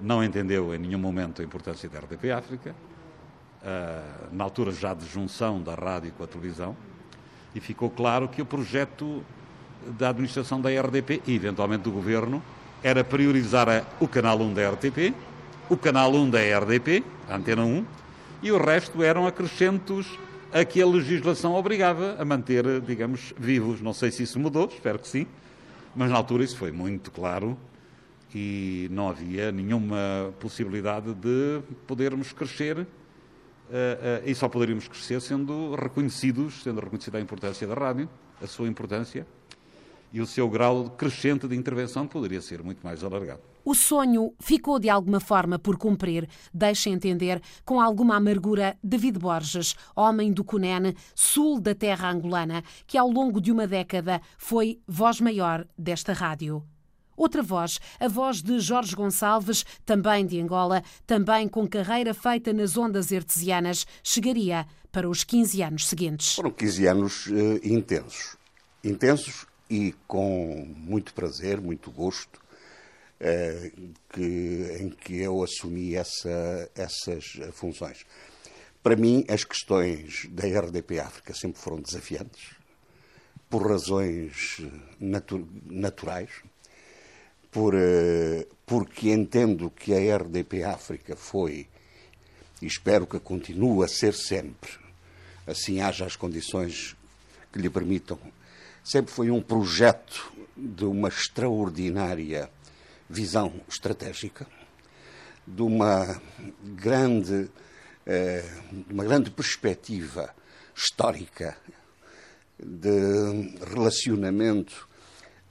não 0.00 0.22
entendeu 0.22 0.74
em 0.74 0.78
nenhum 0.78 0.98
momento 0.98 1.40
a 1.40 1.44
importância 1.44 1.88
da 1.88 1.98
RDP 1.98 2.30
África, 2.30 2.74
uh, 3.62 4.34
na 4.34 4.44
altura 4.44 4.70
já 4.72 4.92
de 4.92 5.06
junção 5.06 5.62
da 5.62 5.74
rádio 5.74 6.12
com 6.12 6.24
a 6.24 6.26
televisão, 6.26 6.76
e 7.54 7.60
ficou 7.60 7.88
claro 7.88 8.28
que 8.28 8.42
o 8.42 8.46
projeto 8.46 9.24
da 9.98 10.10
administração 10.10 10.60
da 10.60 10.68
RDP 10.68 11.22
e, 11.26 11.34
eventualmente, 11.34 11.84
do 11.84 11.90
governo 11.90 12.42
era 12.82 13.02
priorizar 13.02 13.68
o 13.98 14.06
canal 14.06 14.38
1 14.38 14.54
da 14.54 14.70
RTP, 14.70 15.14
o 15.70 15.76
canal 15.76 16.12
1 16.12 16.30
da 16.30 16.38
RDP, 16.38 17.02
a 17.28 17.36
Antena 17.36 17.64
1, 17.64 17.84
e 18.42 18.52
o 18.52 18.62
resto 18.62 19.02
eram 19.02 19.26
acrescentos 19.26 20.18
a 20.56 20.64
que 20.64 20.80
a 20.80 20.86
legislação 20.86 21.54
obrigava 21.54 22.16
a 22.18 22.24
manter, 22.24 22.80
digamos, 22.80 23.34
vivos. 23.38 23.82
Não 23.82 23.92
sei 23.92 24.10
se 24.10 24.22
isso 24.22 24.40
mudou, 24.40 24.66
espero 24.72 24.98
que 24.98 25.06
sim, 25.06 25.26
mas 25.94 26.10
na 26.10 26.16
altura 26.16 26.42
isso 26.44 26.56
foi 26.56 26.72
muito 26.72 27.10
claro 27.10 27.58
e 28.34 28.88
não 28.90 29.10
havia 29.10 29.52
nenhuma 29.52 30.32
possibilidade 30.40 31.12
de 31.12 31.60
podermos 31.86 32.32
crescer 32.32 32.78
uh, 32.78 32.84
uh, 32.84 32.86
e 34.24 34.34
só 34.34 34.48
poderíamos 34.48 34.88
crescer 34.88 35.20
sendo 35.20 35.74
reconhecidos, 35.74 36.62
sendo 36.62 36.80
reconhecida 36.80 37.18
a 37.18 37.20
importância 37.20 37.66
da 37.66 37.74
rádio, 37.74 38.08
a 38.40 38.46
sua 38.46 38.66
importância 38.66 39.26
e 40.12 40.20
o 40.20 40.26
seu 40.26 40.48
grau 40.48 40.90
crescente 40.90 41.46
de 41.46 41.56
intervenção 41.56 42.06
poderia 42.06 42.40
ser 42.40 42.62
muito 42.62 42.84
mais 42.84 43.02
alargado. 43.02 43.40
O 43.64 43.74
sonho 43.74 44.32
ficou 44.38 44.78
de 44.78 44.88
alguma 44.88 45.18
forma 45.18 45.58
por 45.58 45.76
cumprir, 45.76 46.28
deixa 46.54 46.88
entender, 46.88 47.42
com 47.64 47.80
alguma 47.80 48.14
amargura, 48.14 48.78
David 48.80 49.18
Borges, 49.18 49.74
homem 49.96 50.32
do 50.32 50.44
Cunene, 50.44 50.96
sul 51.16 51.60
da 51.60 51.74
terra 51.74 52.08
angolana, 52.10 52.62
que 52.86 52.96
ao 52.96 53.10
longo 53.10 53.40
de 53.40 53.50
uma 53.50 53.66
década 53.66 54.20
foi 54.38 54.78
voz 54.86 55.20
maior 55.20 55.66
desta 55.76 56.12
rádio. 56.12 56.62
Outra 57.16 57.42
voz, 57.42 57.80
a 57.98 58.06
voz 58.06 58.40
de 58.40 58.60
Jorge 58.60 58.94
Gonçalves, 58.94 59.64
também 59.84 60.24
de 60.24 60.40
Angola, 60.40 60.82
também 61.04 61.48
com 61.48 61.66
carreira 61.66 62.14
feita 62.14 62.52
nas 62.52 62.76
ondas 62.76 63.10
artesianas, 63.10 63.84
chegaria 64.00 64.64
para 64.92 65.08
os 65.08 65.24
15 65.24 65.62
anos 65.62 65.88
seguintes. 65.88 66.34
Foram 66.34 66.52
15 66.52 66.86
anos 66.86 67.26
uh, 67.26 67.60
intensos. 67.64 68.36
Intensos 68.84 69.46
e 69.68 69.94
com 70.06 70.64
muito 70.76 71.12
prazer, 71.14 71.60
muito 71.60 71.90
gosto, 71.90 72.40
eh, 73.18 73.72
que, 74.12 74.78
em 74.80 74.90
que 74.90 75.16
eu 75.16 75.42
assumi 75.42 75.94
essa, 75.94 76.70
essas 76.74 77.24
funções. 77.52 78.04
Para 78.82 78.94
mim, 78.94 79.24
as 79.28 79.42
questões 79.42 80.26
da 80.30 80.46
RDP 80.46 81.00
África 81.00 81.34
sempre 81.34 81.60
foram 81.60 81.80
desafiantes, 81.80 82.54
por 83.48 83.68
razões 83.68 84.60
natu 85.00 85.48
naturais, 85.64 86.30
por, 87.50 87.74
eh, 87.74 88.46
porque 88.66 89.10
entendo 89.10 89.70
que 89.70 89.94
a 89.94 90.16
RDP 90.16 90.62
África 90.62 91.16
foi, 91.16 91.66
e 92.60 92.66
espero 92.66 93.06
que 93.06 93.18
continue 93.18 93.84
a 93.84 93.88
ser 93.88 94.14
sempre, 94.14 94.70
assim 95.46 95.80
haja 95.80 96.04
as 96.04 96.16
condições 96.16 96.94
que 97.52 97.58
lhe 97.58 97.70
permitam, 97.70 98.18
sempre 98.86 99.12
foi 99.12 99.32
um 99.32 99.42
projeto 99.42 100.32
de 100.56 100.84
uma 100.84 101.08
extraordinária 101.08 102.48
visão 103.10 103.52
estratégica, 103.68 104.46
de 105.44 105.60
uma 105.60 106.22
grande, 106.62 107.50
eh, 108.06 108.44
uma 108.88 109.02
grande 109.02 109.28
perspectiva 109.28 110.32
histórica 110.72 111.58
de 112.62 113.56
relacionamento 113.74 114.88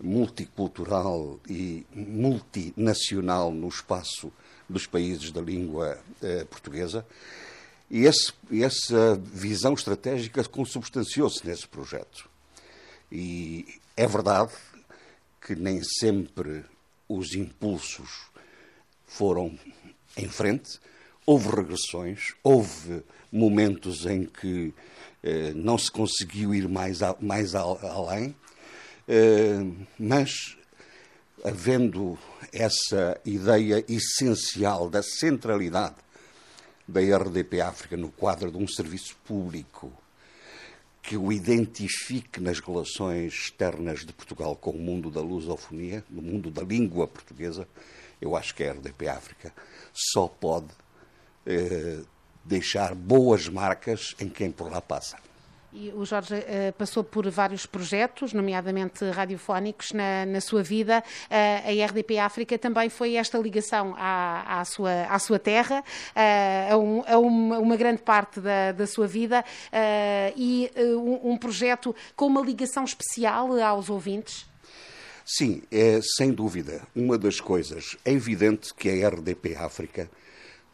multicultural 0.01 1.37
e 1.49 1.85
multinacional 1.93 3.51
no 3.51 3.67
espaço 3.67 4.31
dos 4.69 4.87
países 4.87 5.29
da 5.33 5.41
língua 5.41 5.99
eh, 6.23 6.45
portuguesa. 6.45 7.05
E 7.91 8.05
esse, 8.05 8.31
essa 8.49 9.21
visão 9.21 9.73
estratégica 9.73 10.41
consubstanciou-se 10.45 11.45
nesse 11.45 11.67
projeto. 11.67 12.33
E 13.17 13.79
é 13.95 14.05
verdade 14.05 14.51
que 15.39 15.55
nem 15.55 15.81
sempre 15.81 16.65
os 17.07 17.33
impulsos 17.33 18.25
foram 19.07 19.57
em 20.17 20.27
frente, 20.27 20.77
houve 21.25 21.47
regressões, 21.47 22.33
houve 22.43 23.01
momentos 23.31 24.05
em 24.05 24.25
que 24.25 24.73
eh, 25.23 25.53
não 25.55 25.77
se 25.77 25.89
conseguiu 25.89 26.53
ir 26.53 26.67
mais, 26.67 27.01
a, 27.01 27.15
mais 27.21 27.55
a, 27.55 27.61
além, 27.61 28.35
eh, 29.07 29.63
mas 29.97 30.57
havendo 31.41 32.19
essa 32.51 33.17
ideia 33.23 33.85
essencial 33.87 34.89
da 34.89 35.01
centralidade 35.01 35.95
da 36.85 36.99
RDP 36.99 37.61
África 37.61 37.95
no 37.95 38.11
quadro 38.11 38.51
de 38.51 38.57
um 38.57 38.67
serviço 38.67 39.15
público 39.25 39.89
que 41.07 41.15
o 41.15 41.31
identifique 41.31 42.39
nas 42.39 42.59
relações 42.59 43.33
externas 43.33 44.05
de 44.05 44.11
Portugal 44.11 44.55
com 44.55 44.71
o 44.71 44.79
mundo 44.79 45.11
da 45.11 45.21
lusofonia, 45.21 46.03
no 46.09 46.21
mundo 46.21 46.49
da 46.49 46.63
língua 46.63 47.07
portuguesa, 47.07 47.67
eu 48.19 48.35
acho 48.35 48.55
que 48.55 48.63
a 48.63 48.71
RDP 48.71 49.07
África 49.07 49.53
só 49.93 50.27
pode 50.27 50.67
eh, 51.45 52.01
deixar 52.43 52.95
boas 52.95 53.47
marcas 53.47 54.15
em 54.19 54.27
quem 54.27 54.51
por 54.51 54.71
lá 54.71 54.81
passa. 54.81 55.17
E 55.77 55.91
o 55.93 56.05
Jorge 56.05 56.35
uh, 56.35 56.73
passou 56.77 57.03
por 57.03 57.29
vários 57.29 57.65
projetos, 57.65 58.31
nomeadamente 58.31 59.03
radiofónicos, 59.09 59.91
na, 59.91 60.25
na 60.25 60.39
sua 60.39 60.63
vida. 60.63 61.03
Uh, 61.29 61.83
a 61.83 61.85
RDP 61.85 62.17
África 62.17 62.57
também 62.57 62.87
foi 62.87 63.15
esta 63.15 63.37
ligação 63.37 63.93
à, 63.97 64.61
à, 64.61 64.63
sua, 64.63 65.03
à 65.09 65.19
sua 65.19 65.37
terra, 65.37 65.81
uh, 65.81 66.73
a, 66.73 66.77
um, 66.77 67.03
a 67.05 67.19
uma, 67.19 67.59
uma, 67.59 67.75
grande 67.75 68.01
parte 68.01 68.39
da, 68.39 68.71
da 68.71 68.87
sua 68.87 69.05
vida, 69.05 69.43
e 70.37 70.71
um, 70.77 71.31
um 71.31 71.37
projeto 71.37 71.93
com 72.15 72.27
uma 72.27 72.41
ligação 72.41 72.85
especial 72.85 73.59
aos 73.59 73.89
ouvintes. 73.89 74.45
Sim, 75.25 75.61
é 75.69 75.99
sem 76.01 76.31
dúvida. 76.31 76.87
Uma 76.95 77.17
das 77.17 77.41
coisas. 77.41 77.97
É 78.05 78.11
evidente 78.11 78.73
que 78.73 79.03
a 79.03 79.09
RDP 79.09 79.55
África 79.55 80.09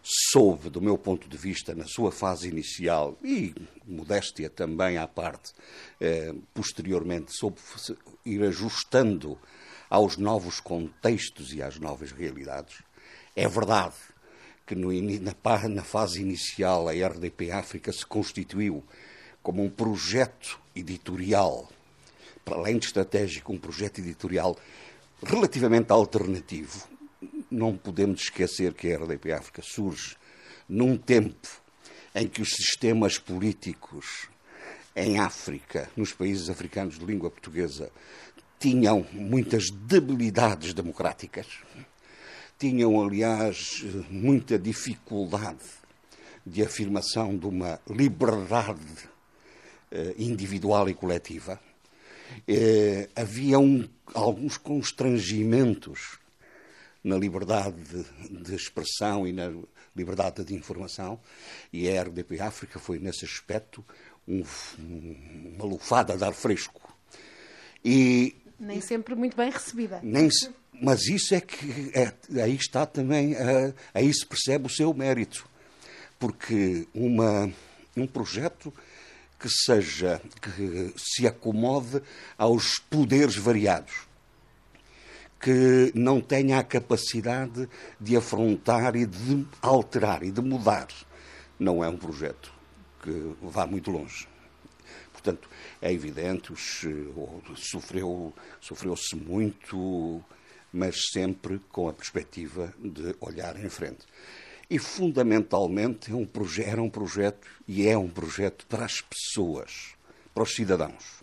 soube, 0.04 0.70
do 0.70 0.82
meu 0.82 0.98
ponto 0.98 1.28
de 1.28 1.38
vista, 1.38 1.76
na 1.76 1.86
sua 1.86 2.12
fase 2.12 2.50
inicial, 2.50 3.18
e 3.24 3.54
modéstia 3.86 4.50
também 4.50 4.98
à 4.98 5.08
parte, 5.08 5.54
eh, 6.00 6.34
posteriormente, 6.54 7.32
soube 7.36 7.58
ir 8.26 8.44
ajustando 8.44 9.38
aos 9.90 10.18
novos 10.18 10.60
contextos 10.60 11.54
e 11.54 11.62
às 11.62 11.78
novas 11.78 12.12
realidades. 12.12 12.82
É 13.36 13.48
verdade 13.48 13.96
que 14.66 14.76
no, 14.76 14.92
na, 14.92 15.36
na 15.70 15.84
fase 15.84 16.22
inicial 16.22 16.88
a 16.88 16.94
RDP 16.94 17.52
África 17.52 17.92
se 17.92 18.06
constituiu 18.06 18.84
como 19.44 19.64
um 19.64 19.70
projeto 19.70 20.60
editorial, 20.76 21.70
para 22.46 22.56
além 22.56 22.78
de 22.78 22.86
estratégico, 22.86 23.52
um 23.52 23.58
projeto 23.58 24.00
editorial 24.00 24.58
relativamente 25.24 25.92
alternativo, 25.92 26.88
não 27.52 27.76
podemos 27.76 28.22
esquecer 28.22 28.74
que 28.74 28.92
a 28.92 28.98
RDP 28.98 29.34
África 29.34 29.62
surge 29.62 30.16
num 30.68 30.98
tempo 30.98 31.48
em 32.16 32.28
que 32.28 32.42
os 32.42 32.50
sistemas 32.50 33.18
políticos 33.18 34.30
em 34.96 35.20
África, 35.20 35.90
nos 35.96 36.14
países 36.14 36.50
africanos 36.50 36.98
de 36.98 37.06
língua 37.06 37.30
portuguesa, 37.30 37.92
tinham 38.60 39.06
muitas 39.12 39.70
debilidades 39.70 40.74
democráticas, 40.74 41.48
tinham, 42.60 43.02
aliás, 43.02 43.84
muita 44.10 44.60
dificuldade 44.60 45.66
de 46.46 46.64
afirmação 46.64 47.38
de 47.38 47.48
uma 47.48 47.80
liberdade 47.90 49.10
eh, 49.92 50.14
individual 50.18 50.90
e 50.90 50.94
coletiva. 50.94 51.60
Eh, 52.48 53.10
havia 53.16 53.60
um, 53.60 53.88
alguns 54.14 54.58
constrangimentos 54.58 56.21
na 57.04 57.18
liberdade 57.18 57.76
de, 57.82 58.44
de, 58.44 58.56
expressão 58.56 59.28
e 59.28 59.32
na 59.32 59.52
liberdade 59.96 60.44
de 60.44 60.54
informação, 60.54 61.20
e 61.74 61.90
a 61.90 62.04
RDP 62.04 62.40
África 62.40 62.80
foi, 62.80 63.00
nesse 63.00 63.26
aspecto, 63.26 63.84
um, 64.28 64.44
uma 65.56 65.66
lufada 65.66 66.16
de 66.16 66.24
ar 66.24 66.34
fresco. 66.34 66.96
E, 67.84 68.36
nem 68.60 68.80
sempre 68.80 69.16
muito 69.16 69.36
bem 69.36 69.50
recebida. 69.50 70.00
Nem, 70.04 70.30
mas 70.82 71.08
isso 71.08 71.34
é 71.34 71.42
que 71.42 71.92
é, 71.94 72.14
aí 72.42 72.56
está 72.56 72.86
também, 72.86 73.34
é, 73.34 73.74
aí 73.94 74.14
se 74.14 74.26
percebe 74.26 74.68
o 74.68 74.70
seu 74.70 74.94
mérito, 74.94 75.48
porque 76.20 76.88
uma, 76.94 77.52
um 77.98 78.08
projeto 78.08 78.74
que 79.40 79.50
seja 79.50 80.22
que 80.40 80.94
se 80.96 81.26
acomode 81.26 82.02
aos 82.38 82.78
poderes 82.78 83.36
variados, 83.36 84.08
que 85.42 85.92
não 85.96 86.22
tenha 86.22 86.60
a 86.60 86.64
capacidade 86.64 87.68
de 88.00 88.16
afrontar 88.16 88.96
e 88.96 89.06
de 89.06 89.46
alterar 89.62 90.24
e 90.24 90.32
de 90.32 90.42
mudar. 90.42 90.88
Não 91.60 91.84
é 91.84 91.90
um 91.90 91.98
projeto 91.98 92.54
que 93.02 93.36
vá 93.42 93.66
muito 93.66 93.90
longe. 93.90 94.28
Portanto, 95.12 95.50
é 95.82 95.92
evidente, 95.92 96.54
sofreu, 97.56 98.34
sofreu-se 98.60 99.16
muito, 99.16 100.24
mas 100.72 101.10
sempre 101.12 101.60
com 101.72 101.88
a 101.90 101.94
perspectiva 101.94 102.74
de 102.80 103.16
olhar 103.20 103.64
em 103.64 103.70
frente. 103.70 104.06
E, 104.70 104.80
fundamentalmente, 104.80 106.12
é 106.12 106.16
um 106.16 106.28
era 106.64 106.82
um 106.82 106.90
projeto, 106.90 107.48
e 107.68 107.88
é 107.88 107.98
um 107.98 108.10
projeto 108.10 108.66
para 108.68 108.86
as 108.86 109.02
pessoas, 109.02 109.96
para 110.34 110.44
os 110.44 110.54
cidadãos, 110.54 111.22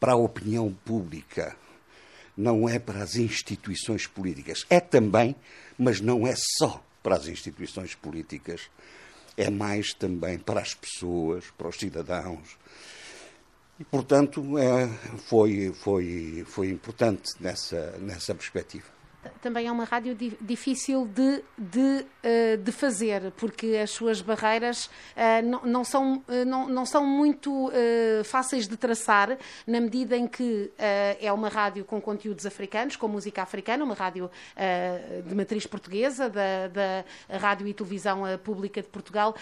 para 0.00 0.12
a 0.12 0.16
opinião 0.16 0.72
pública. 0.84 1.56
Não 2.40 2.66
é 2.66 2.78
para 2.78 3.02
as 3.02 3.16
instituições 3.16 4.06
políticas. 4.06 4.64
É 4.70 4.80
também, 4.80 5.36
mas 5.78 6.00
não 6.00 6.26
é 6.26 6.34
só 6.58 6.82
para 7.02 7.16
as 7.16 7.28
instituições 7.28 7.94
políticas. 7.94 8.62
É 9.36 9.50
mais 9.50 9.92
também 9.92 10.38
para 10.38 10.60
as 10.60 10.74
pessoas, 10.74 11.44
para 11.56 11.68
os 11.68 11.76
cidadãos. 11.76 12.56
E, 13.78 13.84
portanto, 13.84 14.58
é, 14.58 14.88
foi, 15.28 15.72
foi, 15.74 16.44
foi 16.46 16.70
importante 16.70 17.32
nessa, 17.40 17.98
nessa 17.98 18.34
perspectiva 18.34 18.99
também 19.40 19.66
é 19.66 19.72
uma 19.72 19.84
rádio 19.84 20.16
difícil 20.40 21.06
de, 21.06 21.42
de, 21.56 22.06
eh, 22.22 22.56
de 22.56 22.72
fazer, 22.72 23.32
porque 23.36 23.78
as 23.82 23.90
suas 23.90 24.20
barreiras 24.22 24.90
eh, 25.14 25.42
não, 25.42 25.62
não, 25.64 25.84
são, 25.84 26.22
eh, 26.28 26.44
não, 26.44 26.68
não 26.68 26.86
são 26.86 27.06
muito 27.06 27.70
fáceis 28.24 28.66
de 28.66 28.76
traçar, 28.76 29.36
na 29.66 29.80
medida 29.80 30.16
em 30.16 30.26
que 30.26 30.70
é 30.78 31.32
uma 31.32 31.48
rádio 31.48 31.84
com 31.84 32.00
conteúdos 32.00 32.46
africanos, 32.46 32.96
com 32.96 33.08
música 33.08 33.42
africana, 33.42 33.84
uma 33.84 33.94
rádio 33.94 34.30
de 35.26 35.34
matriz 35.34 35.66
portuguesa, 35.66 36.28
da, 36.28 36.68
da 36.68 37.38
Rádio 37.38 37.66
e 37.66 37.74
Televisão 37.74 38.22
Pública 38.42 38.82
de 38.82 38.88
Portugal, 38.88 39.34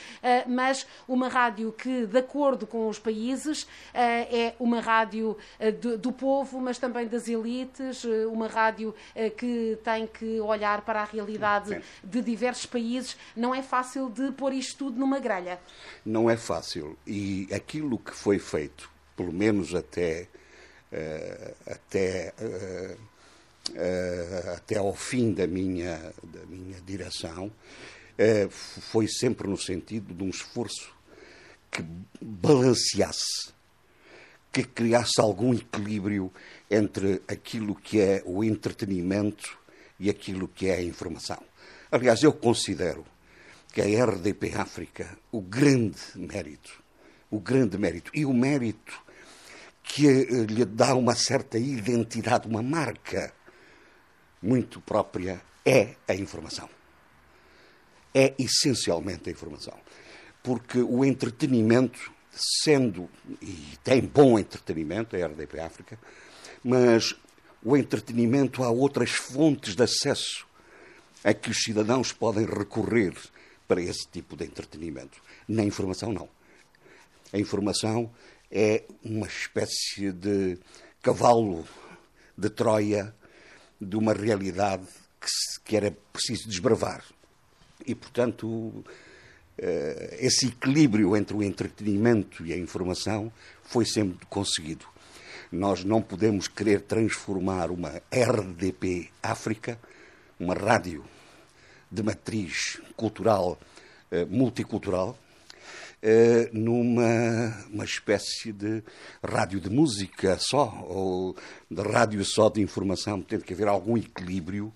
mas 0.47 0.87
uma 1.07 1.29
rádio 1.29 1.73
que, 1.73 2.07
de 2.07 2.19
acordo 2.19 2.67
com 2.67 2.89
os 2.89 2.99
países, 2.99 3.67
é 3.95 4.55
uma 4.59 4.81
rádio 4.81 5.37
do, 5.81 5.99
do 5.99 6.13
povo, 6.13 6.61
mas 6.61 6.79
também 6.79 7.07
das 7.07 7.29
elites, 7.29 8.05
uma 8.31 8.47
rádio 8.47 8.95
que 9.37 9.68
tem 9.77 10.07
que 10.07 10.41
olhar 10.41 10.83
para 10.83 11.03
a 11.03 11.05
realidade 11.05 11.71
Sim. 11.71 11.81
de 12.03 12.23
diversos 12.23 12.67
países, 12.67 13.17
não 13.37 13.55
é 13.55 13.63
fácil 13.63 14.11
de 14.11 14.33
pôr 14.33 14.53
isto 14.53 14.79
tudo 14.79 14.99
numa 14.99 15.19
grelha. 15.19 15.59
Não 16.05 16.29
é 16.31 16.37
fácil. 16.37 16.97
E 17.07 17.49
aquilo 17.53 17.99
que 17.99 18.13
foi 18.13 18.39
feito, 18.39 18.91
pelo 19.17 19.33
menos 19.33 19.75
até, 19.75 20.29
uh, 20.93 21.55
até, 21.67 22.33
uh, 22.41 22.99
uh, 23.73 24.51
até 24.57 24.79
ao 24.79 24.95
fim 24.95 25.33
da 25.33 25.47
minha, 25.47 26.13
da 26.23 26.47
minha 26.47 26.81
direção, 26.81 27.51
foi 28.51 29.07
sempre 29.07 29.47
no 29.47 29.57
sentido 29.57 30.13
de 30.13 30.25
um 30.25 30.29
esforço 30.29 30.93
que 31.71 31.85
balanceasse, 32.21 33.53
que 34.53 34.65
criasse 34.65 35.21
algum 35.21 35.55
equilíbrio 35.55 36.33
entre 36.71 37.23
aquilo 37.29 37.75
que 37.75 38.01
é 38.01 38.23
o 38.25 38.43
entretenimento 38.43 39.58
e 39.99 40.09
aquilo 40.09 40.49
que 40.49 40.69
é 40.69 40.75
a 40.75 40.83
informação. 40.83 41.43
Aliás, 41.91 42.23
eu 42.23 42.33
considero 42.33 43.05
que 43.73 43.81
a 43.81 44.05
RDP 44.05 44.55
África, 44.55 45.19
o 45.33 45.41
grande 45.41 46.01
mérito, 46.15 46.83
o 47.31 47.41
grande 47.41 47.77
mérito 47.79 48.11
e 48.15 48.25
o 48.25 48.33
mérito 48.33 49.03
que 49.83 50.07
eh, 50.07 50.45
lhe 50.49 50.65
dá 50.65 50.95
uma 50.95 51.15
certa 51.15 51.59
identidade, 51.59 52.47
uma 52.47 52.63
marca 52.63 53.33
muito 54.43 54.81
própria, 54.81 55.41
é 55.65 55.97
a 56.07 56.15
informação. 56.15 56.69
É 58.15 58.35
essencialmente 58.39 59.29
a 59.29 59.33
informação. 59.33 59.75
Porque 60.43 60.79
o 60.79 61.05
entretenimento, 61.05 62.13
sendo, 62.31 63.09
e 63.43 63.77
tem 63.83 64.01
bom 64.03 64.39
entretenimento, 64.39 65.17
a 65.17 65.27
RDP 65.27 65.61
África, 65.61 65.99
mas 66.63 67.15
o 67.63 67.77
entretenimento 67.77 68.63
há 68.63 68.71
outras 68.71 69.11
fontes 69.11 69.75
de 69.75 69.83
acesso 69.83 70.47
a 71.25 71.35
que 71.35 71.51
os 71.51 71.63
cidadãos 71.63 72.13
podem 72.13 72.47
recorrer 72.47 73.15
para 73.67 73.83
esse 73.83 74.07
tipo 74.09 74.37
de 74.37 74.45
entretenimento. 74.45 75.21
Na 75.47 75.65
informação, 75.65 76.13
não. 76.13 76.29
A 77.33 77.39
informação 77.39 78.11
é 78.51 78.85
uma 79.05 79.27
espécie 79.27 80.13
de 80.13 80.59
cavalo 81.03 81.67
de 82.37 82.49
Troia 82.49 83.15
de 83.81 83.97
uma 83.97 84.13
realidade 84.13 84.87
que, 85.65 85.77
era 85.77 85.95
preciso 86.13 86.49
desbravar. 86.49 87.05
E, 87.87 87.95
portanto, 87.95 88.85
eh, 89.59 90.19
esse 90.21 90.47
equilíbrio 90.47 91.17
entre 91.17 91.37
o 91.37 91.43
entretenimento 91.43 92.47
e 92.47 92.53
a 92.53 92.57
informação 92.57 93.33
foi 93.63 93.85
sempre 93.85 94.25
conseguido. 94.27 94.87
Nós 95.51 95.83
não 95.83 96.03
podemos 96.03 96.47
querer 96.47 96.83
transformar 96.83 97.71
uma 97.71 98.03
RDP 98.13 99.09
África, 99.23 99.79
uma 100.39 100.55
rádio 100.55 101.03
de 101.91 102.03
matriz 102.03 102.79
cultural, 102.95 103.59
eh, 104.11 104.27
multicultural, 104.27 105.19
eh, 106.03 106.51
numa 106.53 107.67
uma 107.71 107.85
espécie 107.85 108.53
de 108.53 108.83
rádio 109.25 109.59
de 109.59 109.71
música 109.71 110.37
só, 110.39 110.85
ou 110.87 111.35
de 111.71 111.83
rádio 111.83 112.23
só 112.27 112.51
de 112.51 112.61
informação. 112.61 113.23
Tem 113.23 113.41
que 113.41 113.55
haver 113.55 113.69
algum 113.69 113.97
equilíbrio 113.97 114.71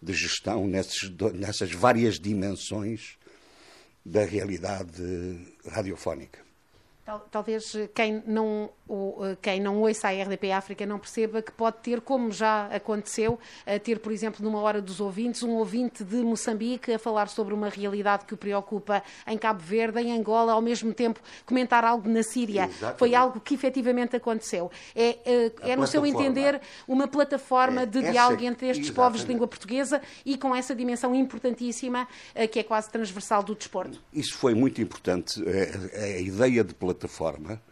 de 0.00 0.14
gestão 0.14 0.66
nesses, 0.66 1.10
nessas 1.34 1.70
várias 1.72 2.18
dimensões 2.18 3.18
da 4.02 4.24
realidade 4.24 5.02
radiofónica. 5.66 6.47
Talvez 7.30 7.72
quem 7.94 8.22
não, 8.26 8.68
quem 9.40 9.60
não 9.60 9.80
ouça 9.80 10.08
a 10.08 10.10
RDP 10.10 10.52
África 10.52 10.84
não 10.84 10.98
perceba 10.98 11.40
que 11.40 11.50
pode 11.50 11.78
ter, 11.78 12.02
como 12.02 12.30
já 12.30 12.66
aconteceu, 12.66 13.38
ter, 13.82 13.98
por 13.98 14.12
exemplo, 14.12 14.44
numa 14.44 14.60
hora 14.60 14.82
dos 14.82 15.00
ouvintes, 15.00 15.42
um 15.42 15.52
ouvinte 15.52 16.04
de 16.04 16.16
Moçambique 16.16 16.92
a 16.92 16.98
falar 16.98 17.28
sobre 17.28 17.54
uma 17.54 17.70
realidade 17.70 18.26
que 18.26 18.34
o 18.34 18.36
preocupa 18.36 19.02
em 19.26 19.38
Cabo 19.38 19.60
Verde, 19.60 20.00
em 20.00 20.12
Angola, 20.12 20.52
ao 20.52 20.60
mesmo 20.60 20.92
tempo 20.92 21.20
comentar 21.46 21.82
algo 21.82 22.08
na 22.08 22.22
Síria. 22.22 22.66
Exatamente. 22.66 22.98
Foi 22.98 23.14
algo 23.14 23.40
que 23.40 23.54
efetivamente 23.54 24.14
aconteceu. 24.14 24.70
É, 24.94 25.18
é, 25.24 25.52
é 25.72 25.76
no 25.76 25.86
seu 25.86 26.04
entender, 26.04 26.60
uma 26.86 27.08
plataforma 27.08 27.82
é, 27.82 27.86
de 27.86 28.02
diálogo 28.02 28.42
entre 28.44 28.68
estes 28.68 28.88
exatamente. 28.88 28.94
povos 28.94 29.20
de 29.22 29.32
língua 29.32 29.46
portuguesa 29.46 30.02
e 30.26 30.36
com 30.36 30.54
essa 30.54 30.74
dimensão 30.74 31.14
importantíssima 31.14 32.06
eh, 32.34 32.46
que 32.46 32.58
é 32.58 32.62
quase 32.62 32.90
transversal 32.90 33.42
do 33.42 33.54
desporto. 33.54 34.00
Isso 34.12 34.36
foi 34.36 34.54
muito 34.54 34.80
importante. 34.82 35.42
A, 35.42 36.02
a 36.02 36.18
ideia 36.18 36.62
de 36.62 36.74
plataforma 36.74 36.97
plataforma 36.98 37.62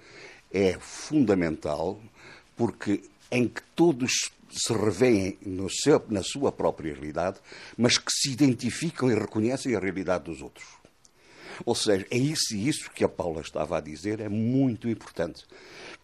é 0.52 0.78
fundamental 0.78 2.00
porque 2.56 3.02
em 3.30 3.48
que 3.48 3.60
todos 3.74 4.30
se 4.48 4.72
revêem 4.72 5.36
seu, 5.82 6.02
na 6.08 6.22
sua 6.22 6.52
própria 6.52 6.94
realidade, 6.94 7.38
mas 7.76 7.98
que 7.98 8.10
se 8.10 8.30
identificam 8.30 9.10
e 9.10 9.14
reconhecem 9.14 9.74
a 9.74 9.80
realidade 9.80 10.24
dos 10.24 10.40
outros. 10.40 10.66
Ou 11.64 11.74
seja, 11.74 12.06
é 12.10 12.16
isso 12.16 12.54
e 12.54 12.68
isso 12.68 12.90
que 12.90 13.02
a 13.02 13.08
Paula 13.08 13.40
estava 13.40 13.76
a 13.76 13.80
dizer, 13.80 14.20
é 14.20 14.28
muito 14.28 14.88
importante. 14.88 15.44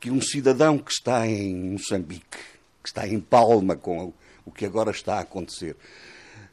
Que 0.00 0.10
um 0.10 0.20
cidadão 0.20 0.78
que 0.78 0.90
está 0.90 1.26
em 1.26 1.54
Moçambique, 1.54 2.38
que 2.82 2.88
está 2.88 3.06
em 3.06 3.20
Palma 3.20 3.76
com 3.76 4.12
o 4.44 4.50
que 4.50 4.66
agora 4.66 4.90
está 4.90 5.16
a 5.16 5.20
acontecer, 5.20 5.76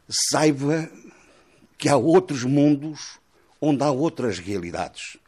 saiba 0.07 0.89
que 1.77 1.89
há 1.89 1.97
outros 1.97 2.43
mundos 2.43 3.19
onde 3.59 3.83
há 3.83 3.91
outras 3.91 4.37
realidades 4.37 5.18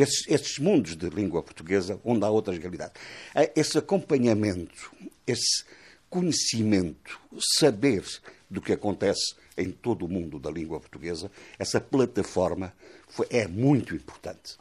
esses, 0.00 0.26
esses 0.28 0.58
mundos 0.58 0.96
de 0.96 1.08
língua 1.10 1.42
portuguesa 1.42 2.00
onde 2.04 2.24
há 2.24 2.30
outras 2.30 2.58
realidades. 2.58 2.94
Eh, 3.34 3.52
esse 3.56 3.76
acompanhamento, 3.76 4.92
esse 5.26 5.64
conhecimento, 6.08 7.20
saber 7.58 8.04
do 8.48 8.60
que 8.60 8.72
acontece 8.72 9.34
em 9.56 9.70
todo 9.70 10.04
o 10.04 10.08
mundo 10.08 10.38
da 10.38 10.50
língua 10.50 10.80
portuguesa, 10.80 11.30
essa 11.58 11.80
plataforma 11.80 12.72
foi, 13.08 13.26
é 13.30 13.46
muito 13.46 13.94
importante. 13.94 14.56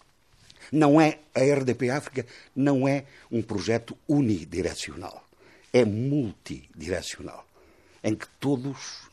Não 0.72 1.00
é 1.00 1.20
a 1.34 1.40
RDP 1.40 1.90
África 1.90 2.26
não 2.56 2.88
é 2.88 3.06
um 3.32 3.42
projeto 3.42 3.98
unidirecional, 4.08 5.28
é 5.74 5.84
multidirecional, 5.84 7.46
em 8.04 8.16
que 8.16 8.28
todos 8.40 9.08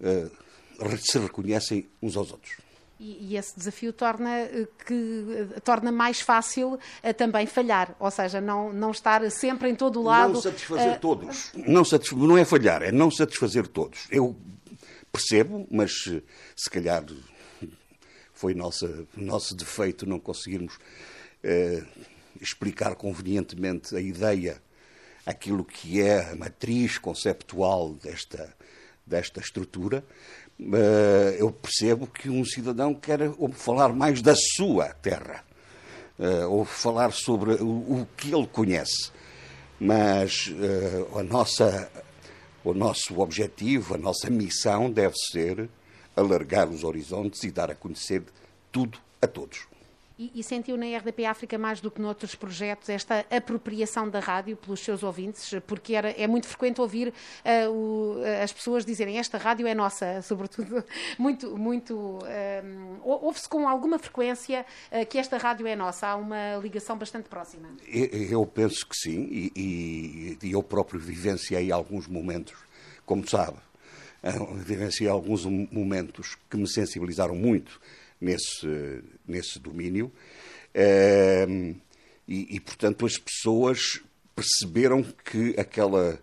uh, 0.00 0.30
se 1.00 1.18
reconhecem 1.18 1.86
uns 2.02 2.16
aos 2.16 2.30
outros. 2.30 2.65
E, 2.98 3.32
e, 3.32 3.36
esse 3.36 3.54
desafio 3.56 3.92
torna, 3.92 4.30
eh, 4.38 4.66
que, 4.86 5.48
eh, 5.54 5.60
torna 5.60 5.92
mais 5.92 6.20
fácil 6.20 6.74
uh, 6.74 7.14
também 7.14 7.46
falhar, 7.46 7.94
ou 8.00 8.10
seja, 8.10 8.40
não, 8.40 8.72
não 8.72 8.90
estar 8.90 9.30
sempre 9.30 9.68
em 9.68 9.74
todo 9.74 10.00
o 10.00 10.02
lado. 10.02 10.32
Não 10.32 10.40
satisfazer 10.40 10.96
uh, 10.96 11.00
todos. 11.00 11.52
Não, 11.54 11.84
satisf... 11.84 12.16
não 12.16 12.38
é 12.38 12.44
falhar, 12.46 12.82
é 12.82 12.90
não 12.90 13.10
satisfazer 13.10 13.66
todos. 13.68 14.06
Eu 14.10 14.34
percebo, 15.12 15.66
mas 15.70 15.92
se 16.56 16.70
calhar 16.70 17.04
foi 18.36 18.54
nossa, 18.54 19.06
nosso 19.16 19.54
defeito 19.54 20.06
não 20.06 20.20
conseguirmos 20.20 20.78
eh, 21.42 21.82
explicar 22.40 22.94
convenientemente 22.94 23.96
a 23.96 24.00
ideia, 24.00 24.62
aquilo 25.24 25.64
que 25.64 26.02
é 26.02 26.30
a 26.30 26.36
matriz 26.36 26.98
conceptual 26.98 27.94
desta, 27.94 28.54
desta 29.06 29.40
estrutura, 29.40 30.04
eh, 30.44 30.45
eu 31.38 31.52
percebo 31.52 32.06
que 32.06 32.30
um 32.30 32.44
cidadão 32.44 32.94
quer 32.94 33.20
falar 33.52 33.90
mais 33.90 34.22
da 34.22 34.34
sua 34.34 34.88
terra, 34.94 35.44
eh, 36.18 36.46
ou 36.46 36.64
falar 36.64 37.12
sobre 37.12 37.54
o, 37.54 38.06
que 38.16 38.34
ele 38.34 38.46
conhece. 38.46 39.10
Mas 39.78 40.50
a 41.14 41.22
nossa, 41.22 41.90
o 42.64 42.72
nosso 42.72 43.20
objetivo, 43.20 43.94
a 43.94 43.98
nossa 43.98 44.30
missão 44.30 44.90
deve 44.90 45.14
ser 45.30 45.68
alargar 46.16 46.68
os 46.70 46.82
horizontes 46.82 47.42
e 47.44 47.50
dar 47.50 47.70
a 47.70 47.74
conhecer 47.74 48.22
tudo 48.72 48.98
a 49.20 49.26
todos. 49.26 49.75
E, 50.18 50.32
e, 50.34 50.42
sentiu 50.42 50.78
na 50.78 50.86
RDP 50.86 51.26
África 51.26 51.58
mais 51.58 51.78
do 51.78 51.90
que 51.90 52.00
noutros 52.00 52.34
projetos 52.34 52.88
esta 52.88 53.26
apropriação 53.30 54.08
da 54.08 54.18
rádio 54.18 54.56
pelos 54.56 54.80
seus 54.80 55.02
ouvintes? 55.02 55.52
Porque 55.66 55.94
era, 55.94 56.10
é 56.10 56.26
muito 56.26 56.46
frequente 56.46 56.80
ouvir 56.80 57.08
uh, 57.08 57.70
o, 57.70 58.16
as 58.42 58.50
pessoas 58.50 58.82
dizerem 58.82 59.18
esta 59.18 59.36
rádio 59.36 59.66
é 59.66 59.74
nossa, 59.74 60.20
sobretudo 60.24 60.82
muito, 61.18 61.58
muito 61.58 61.94
um, 61.94 62.18
ehm, 62.26 62.98
ouve-se 63.02 63.46
com 63.46 63.68
alguma 63.68 63.98
frequência 63.98 64.64
uh, 64.90 65.04
que 65.04 65.18
esta 65.18 65.36
rádio 65.36 65.66
é 65.66 65.76
nossa. 65.76 66.06
Há 66.06 66.16
uma 66.16 66.56
ligação 66.62 66.96
bastante 66.96 67.28
próxima. 67.28 67.68
Eu, 67.86 68.06
eu 68.06 68.46
penso 68.46 68.86
que 68.86 68.96
sim 68.96 69.50
e, 69.54 70.38
e 70.42 70.52
eu 70.52 70.62
próprio 70.62 70.98
vivenciei 70.98 71.70
alguns 71.70 72.06
momentos, 72.06 72.54
como 73.04 73.28
sabe, 73.28 73.58
vivenciei 74.64 75.10
alguns 75.10 75.44
momentos 75.44 76.38
que 76.48 76.56
me 76.56 76.66
sensibilizaram 76.66 77.34
muito 77.34 77.78
nesse, 78.20 79.02
nesse 79.26 79.58
domínio. 79.58 80.12
Ehm, 80.74 81.74
e, 82.26 82.56
e, 82.56 82.60
portanto, 82.60 83.06
as 83.06 83.16
pessoas 83.16 84.00
perceberam 84.34 85.02
que 85.02 85.54
aquela 85.58 86.20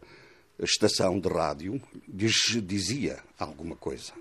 estação 0.59 1.19
de 1.19 1.29
rádio 1.29 1.81
lhes 2.07 2.61
dizia 2.63 3.19
alguma 3.39 3.75
coisa. 3.75 4.13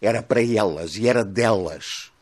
Era 0.00 0.22
para 0.22 0.42
elas 0.42 0.96
e 0.96 1.08
era 1.08 1.24
delas. 1.24 2.12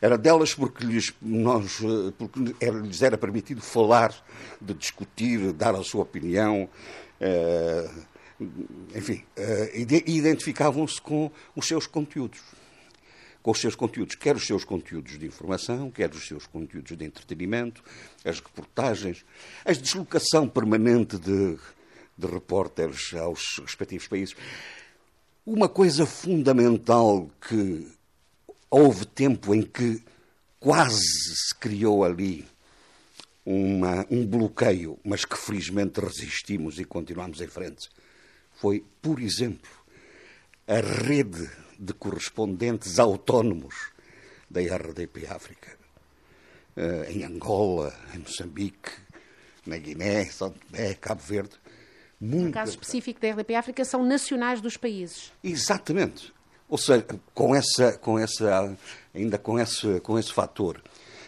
Era 0.00 0.18
delas 0.18 0.52
porque 0.52 0.84
lhes, 0.84 1.14
nós, 1.22 1.78
porque 2.18 2.54
era, 2.60 2.76
lhes 2.80 3.02
era 3.02 3.16
permitido 3.16 3.60
falar, 3.60 4.12
de 4.60 4.74
discutir, 4.74 5.52
dar 5.52 5.76
a 5.76 5.84
sua 5.84 6.02
opinião. 6.02 6.68
Uh, 7.20 8.02
enfim, 8.96 9.22
uh, 9.38 10.10
identificavam-se 10.10 11.00
com 11.00 11.30
os 11.54 11.68
seus 11.68 11.86
conteúdos 11.86 12.40
com 13.42 13.50
os 13.50 13.60
seus 13.60 13.74
conteúdos, 13.74 14.14
quer 14.14 14.36
os 14.36 14.46
seus 14.46 14.64
conteúdos 14.64 15.18
de 15.18 15.26
informação, 15.26 15.90
quer 15.90 16.10
os 16.10 16.26
seus 16.26 16.46
conteúdos 16.46 16.96
de 16.96 17.04
entretenimento, 17.04 17.82
as 18.24 18.40
reportagens, 18.40 19.24
a 19.64 19.72
deslocação 19.72 20.48
permanente 20.48 21.18
de, 21.18 21.58
de 22.16 22.26
repórteres 22.26 23.12
aos 23.14 23.58
respectivos 23.60 24.06
países. 24.06 24.36
Uma 25.44 25.68
coisa 25.68 26.06
fundamental 26.06 27.28
que 27.48 27.88
houve 28.70 29.04
tempo 29.06 29.54
em 29.54 29.62
que 29.62 30.00
quase 30.60 31.34
se 31.34 31.54
criou 31.56 32.04
ali 32.04 32.46
uma, 33.44 34.06
um 34.08 34.24
bloqueio, 34.24 34.98
mas 35.04 35.24
que 35.24 35.36
felizmente 35.36 36.00
resistimos 36.00 36.78
e 36.78 36.84
continuamos 36.84 37.40
em 37.40 37.48
frente, 37.48 37.88
foi, 38.52 38.84
por 39.00 39.20
exemplo, 39.20 39.68
a 40.68 40.76
rede 40.76 41.50
de 41.82 41.92
correspondentes 41.92 43.00
autónomos 43.00 43.90
da 44.48 44.60
RDP 44.60 45.26
África. 45.26 45.76
Uh, 46.76 47.10
em 47.10 47.24
Angola, 47.24 47.92
em 48.14 48.18
Moçambique, 48.18 48.92
na 49.66 49.76
Guiné, 49.76 50.26
São 50.26 50.50
Tomé, 50.50 50.94
Cabo 50.94 51.20
Verde. 51.20 51.56
Muito... 52.20 52.46
No 52.46 52.52
caso 52.52 52.70
específico 52.70 53.20
da 53.20 53.32
RDP 53.32 53.56
África, 53.56 53.84
são 53.84 54.06
nacionais 54.06 54.60
dos 54.60 54.76
países. 54.76 55.32
Exatamente. 55.42 56.32
Ou 56.68 56.78
seja, 56.78 57.04
com 57.34 57.54
essa, 57.54 57.98
com 57.98 58.16
essa, 58.16 58.78
ainda 59.12 59.36
com 59.36 59.58
esse, 59.58 60.00
com 60.00 60.16
esse 60.16 60.32
fator. 60.32 60.80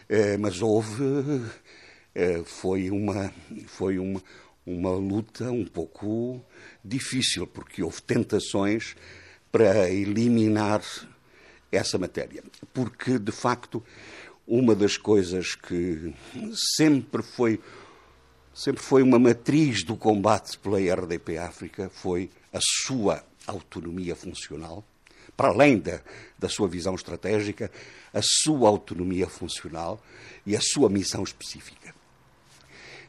Uh, 0.08 0.38
mas 0.38 0.62
houve, 0.62 1.02
uh, 1.02 2.44
foi, 2.44 2.90
uma, 2.90 3.34
foi 3.66 3.98
uma, 3.98 4.22
uma 4.64 4.92
luta 4.92 5.50
um 5.50 5.64
pouco 5.64 6.40
difícil, 6.84 7.44
porque 7.44 7.82
houve 7.82 8.00
tentações 8.02 8.94
para 9.54 9.88
eliminar 9.88 10.82
essa 11.70 11.96
matéria. 11.96 12.42
Porque, 12.72 13.20
de 13.20 13.30
facto, 13.30 13.80
uma 14.44 14.74
das 14.74 14.96
coisas 14.96 15.54
que 15.54 16.12
sempre 16.76 17.22
foi, 17.22 17.60
sempre 18.52 18.82
foi 18.82 19.00
uma 19.00 19.16
matriz 19.16 19.84
do 19.84 19.96
combate 19.96 20.58
pela 20.58 20.80
RDP 20.80 21.38
África 21.38 21.88
foi 21.88 22.30
a 22.52 22.58
sua 22.60 23.24
autonomia 23.46 24.16
funcional, 24.16 24.84
para 25.36 25.50
além 25.50 25.78
da, 25.78 26.00
da 26.36 26.48
sua 26.48 26.66
visão 26.66 26.96
estratégica, 26.96 27.70
a 28.12 28.20
sua 28.20 28.68
autonomia 28.68 29.28
funcional 29.28 30.02
e 30.44 30.56
a 30.56 30.60
sua 30.60 30.90
missão 30.90 31.22
específica. 31.22 31.94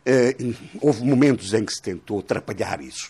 Uh, 0.05 0.55
houve 0.79 1.03
momentos 1.03 1.55
em 1.55 1.65
que 1.65 1.73
se 1.73 1.81
tentou 1.81 2.19
atrapalhar 2.19 2.81
isso, 2.81 3.09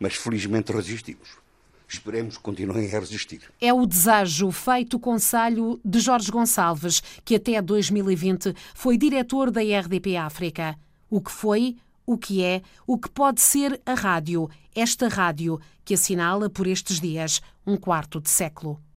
mas 0.00 0.14
felizmente 0.14 0.72
resistimos. 0.72 1.43
Esperemos 1.88 2.36
que 2.36 2.42
continuem 2.42 2.86
a 2.86 3.00
resistir. 3.00 3.42
É 3.60 3.72
o 3.72 3.86
desejo 3.86 4.50
feito 4.50 4.98
conselho 4.98 5.80
de 5.84 6.00
Jorge 6.00 6.30
Gonçalves, 6.30 7.02
que 7.24 7.36
até 7.36 7.60
2020 7.60 8.54
foi 8.74 8.96
diretor 8.96 9.50
da 9.50 9.60
RDP 9.60 10.16
África. 10.16 10.76
O 11.10 11.20
que 11.20 11.30
foi, 11.30 11.76
o 12.06 12.18
que 12.18 12.42
é, 12.42 12.62
o 12.86 12.98
que 12.98 13.08
pode 13.08 13.40
ser 13.40 13.80
a 13.86 13.94
rádio, 13.94 14.50
esta 14.74 15.08
rádio 15.08 15.60
que 15.84 15.94
assinala 15.94 16.48
por 16.50 16.66
estes 16.66 17.00
dias 17.00 17.40
um 17.66 17.76
quarto 17.76 18.20
de 18.20 18.30
século. 18.30 18.80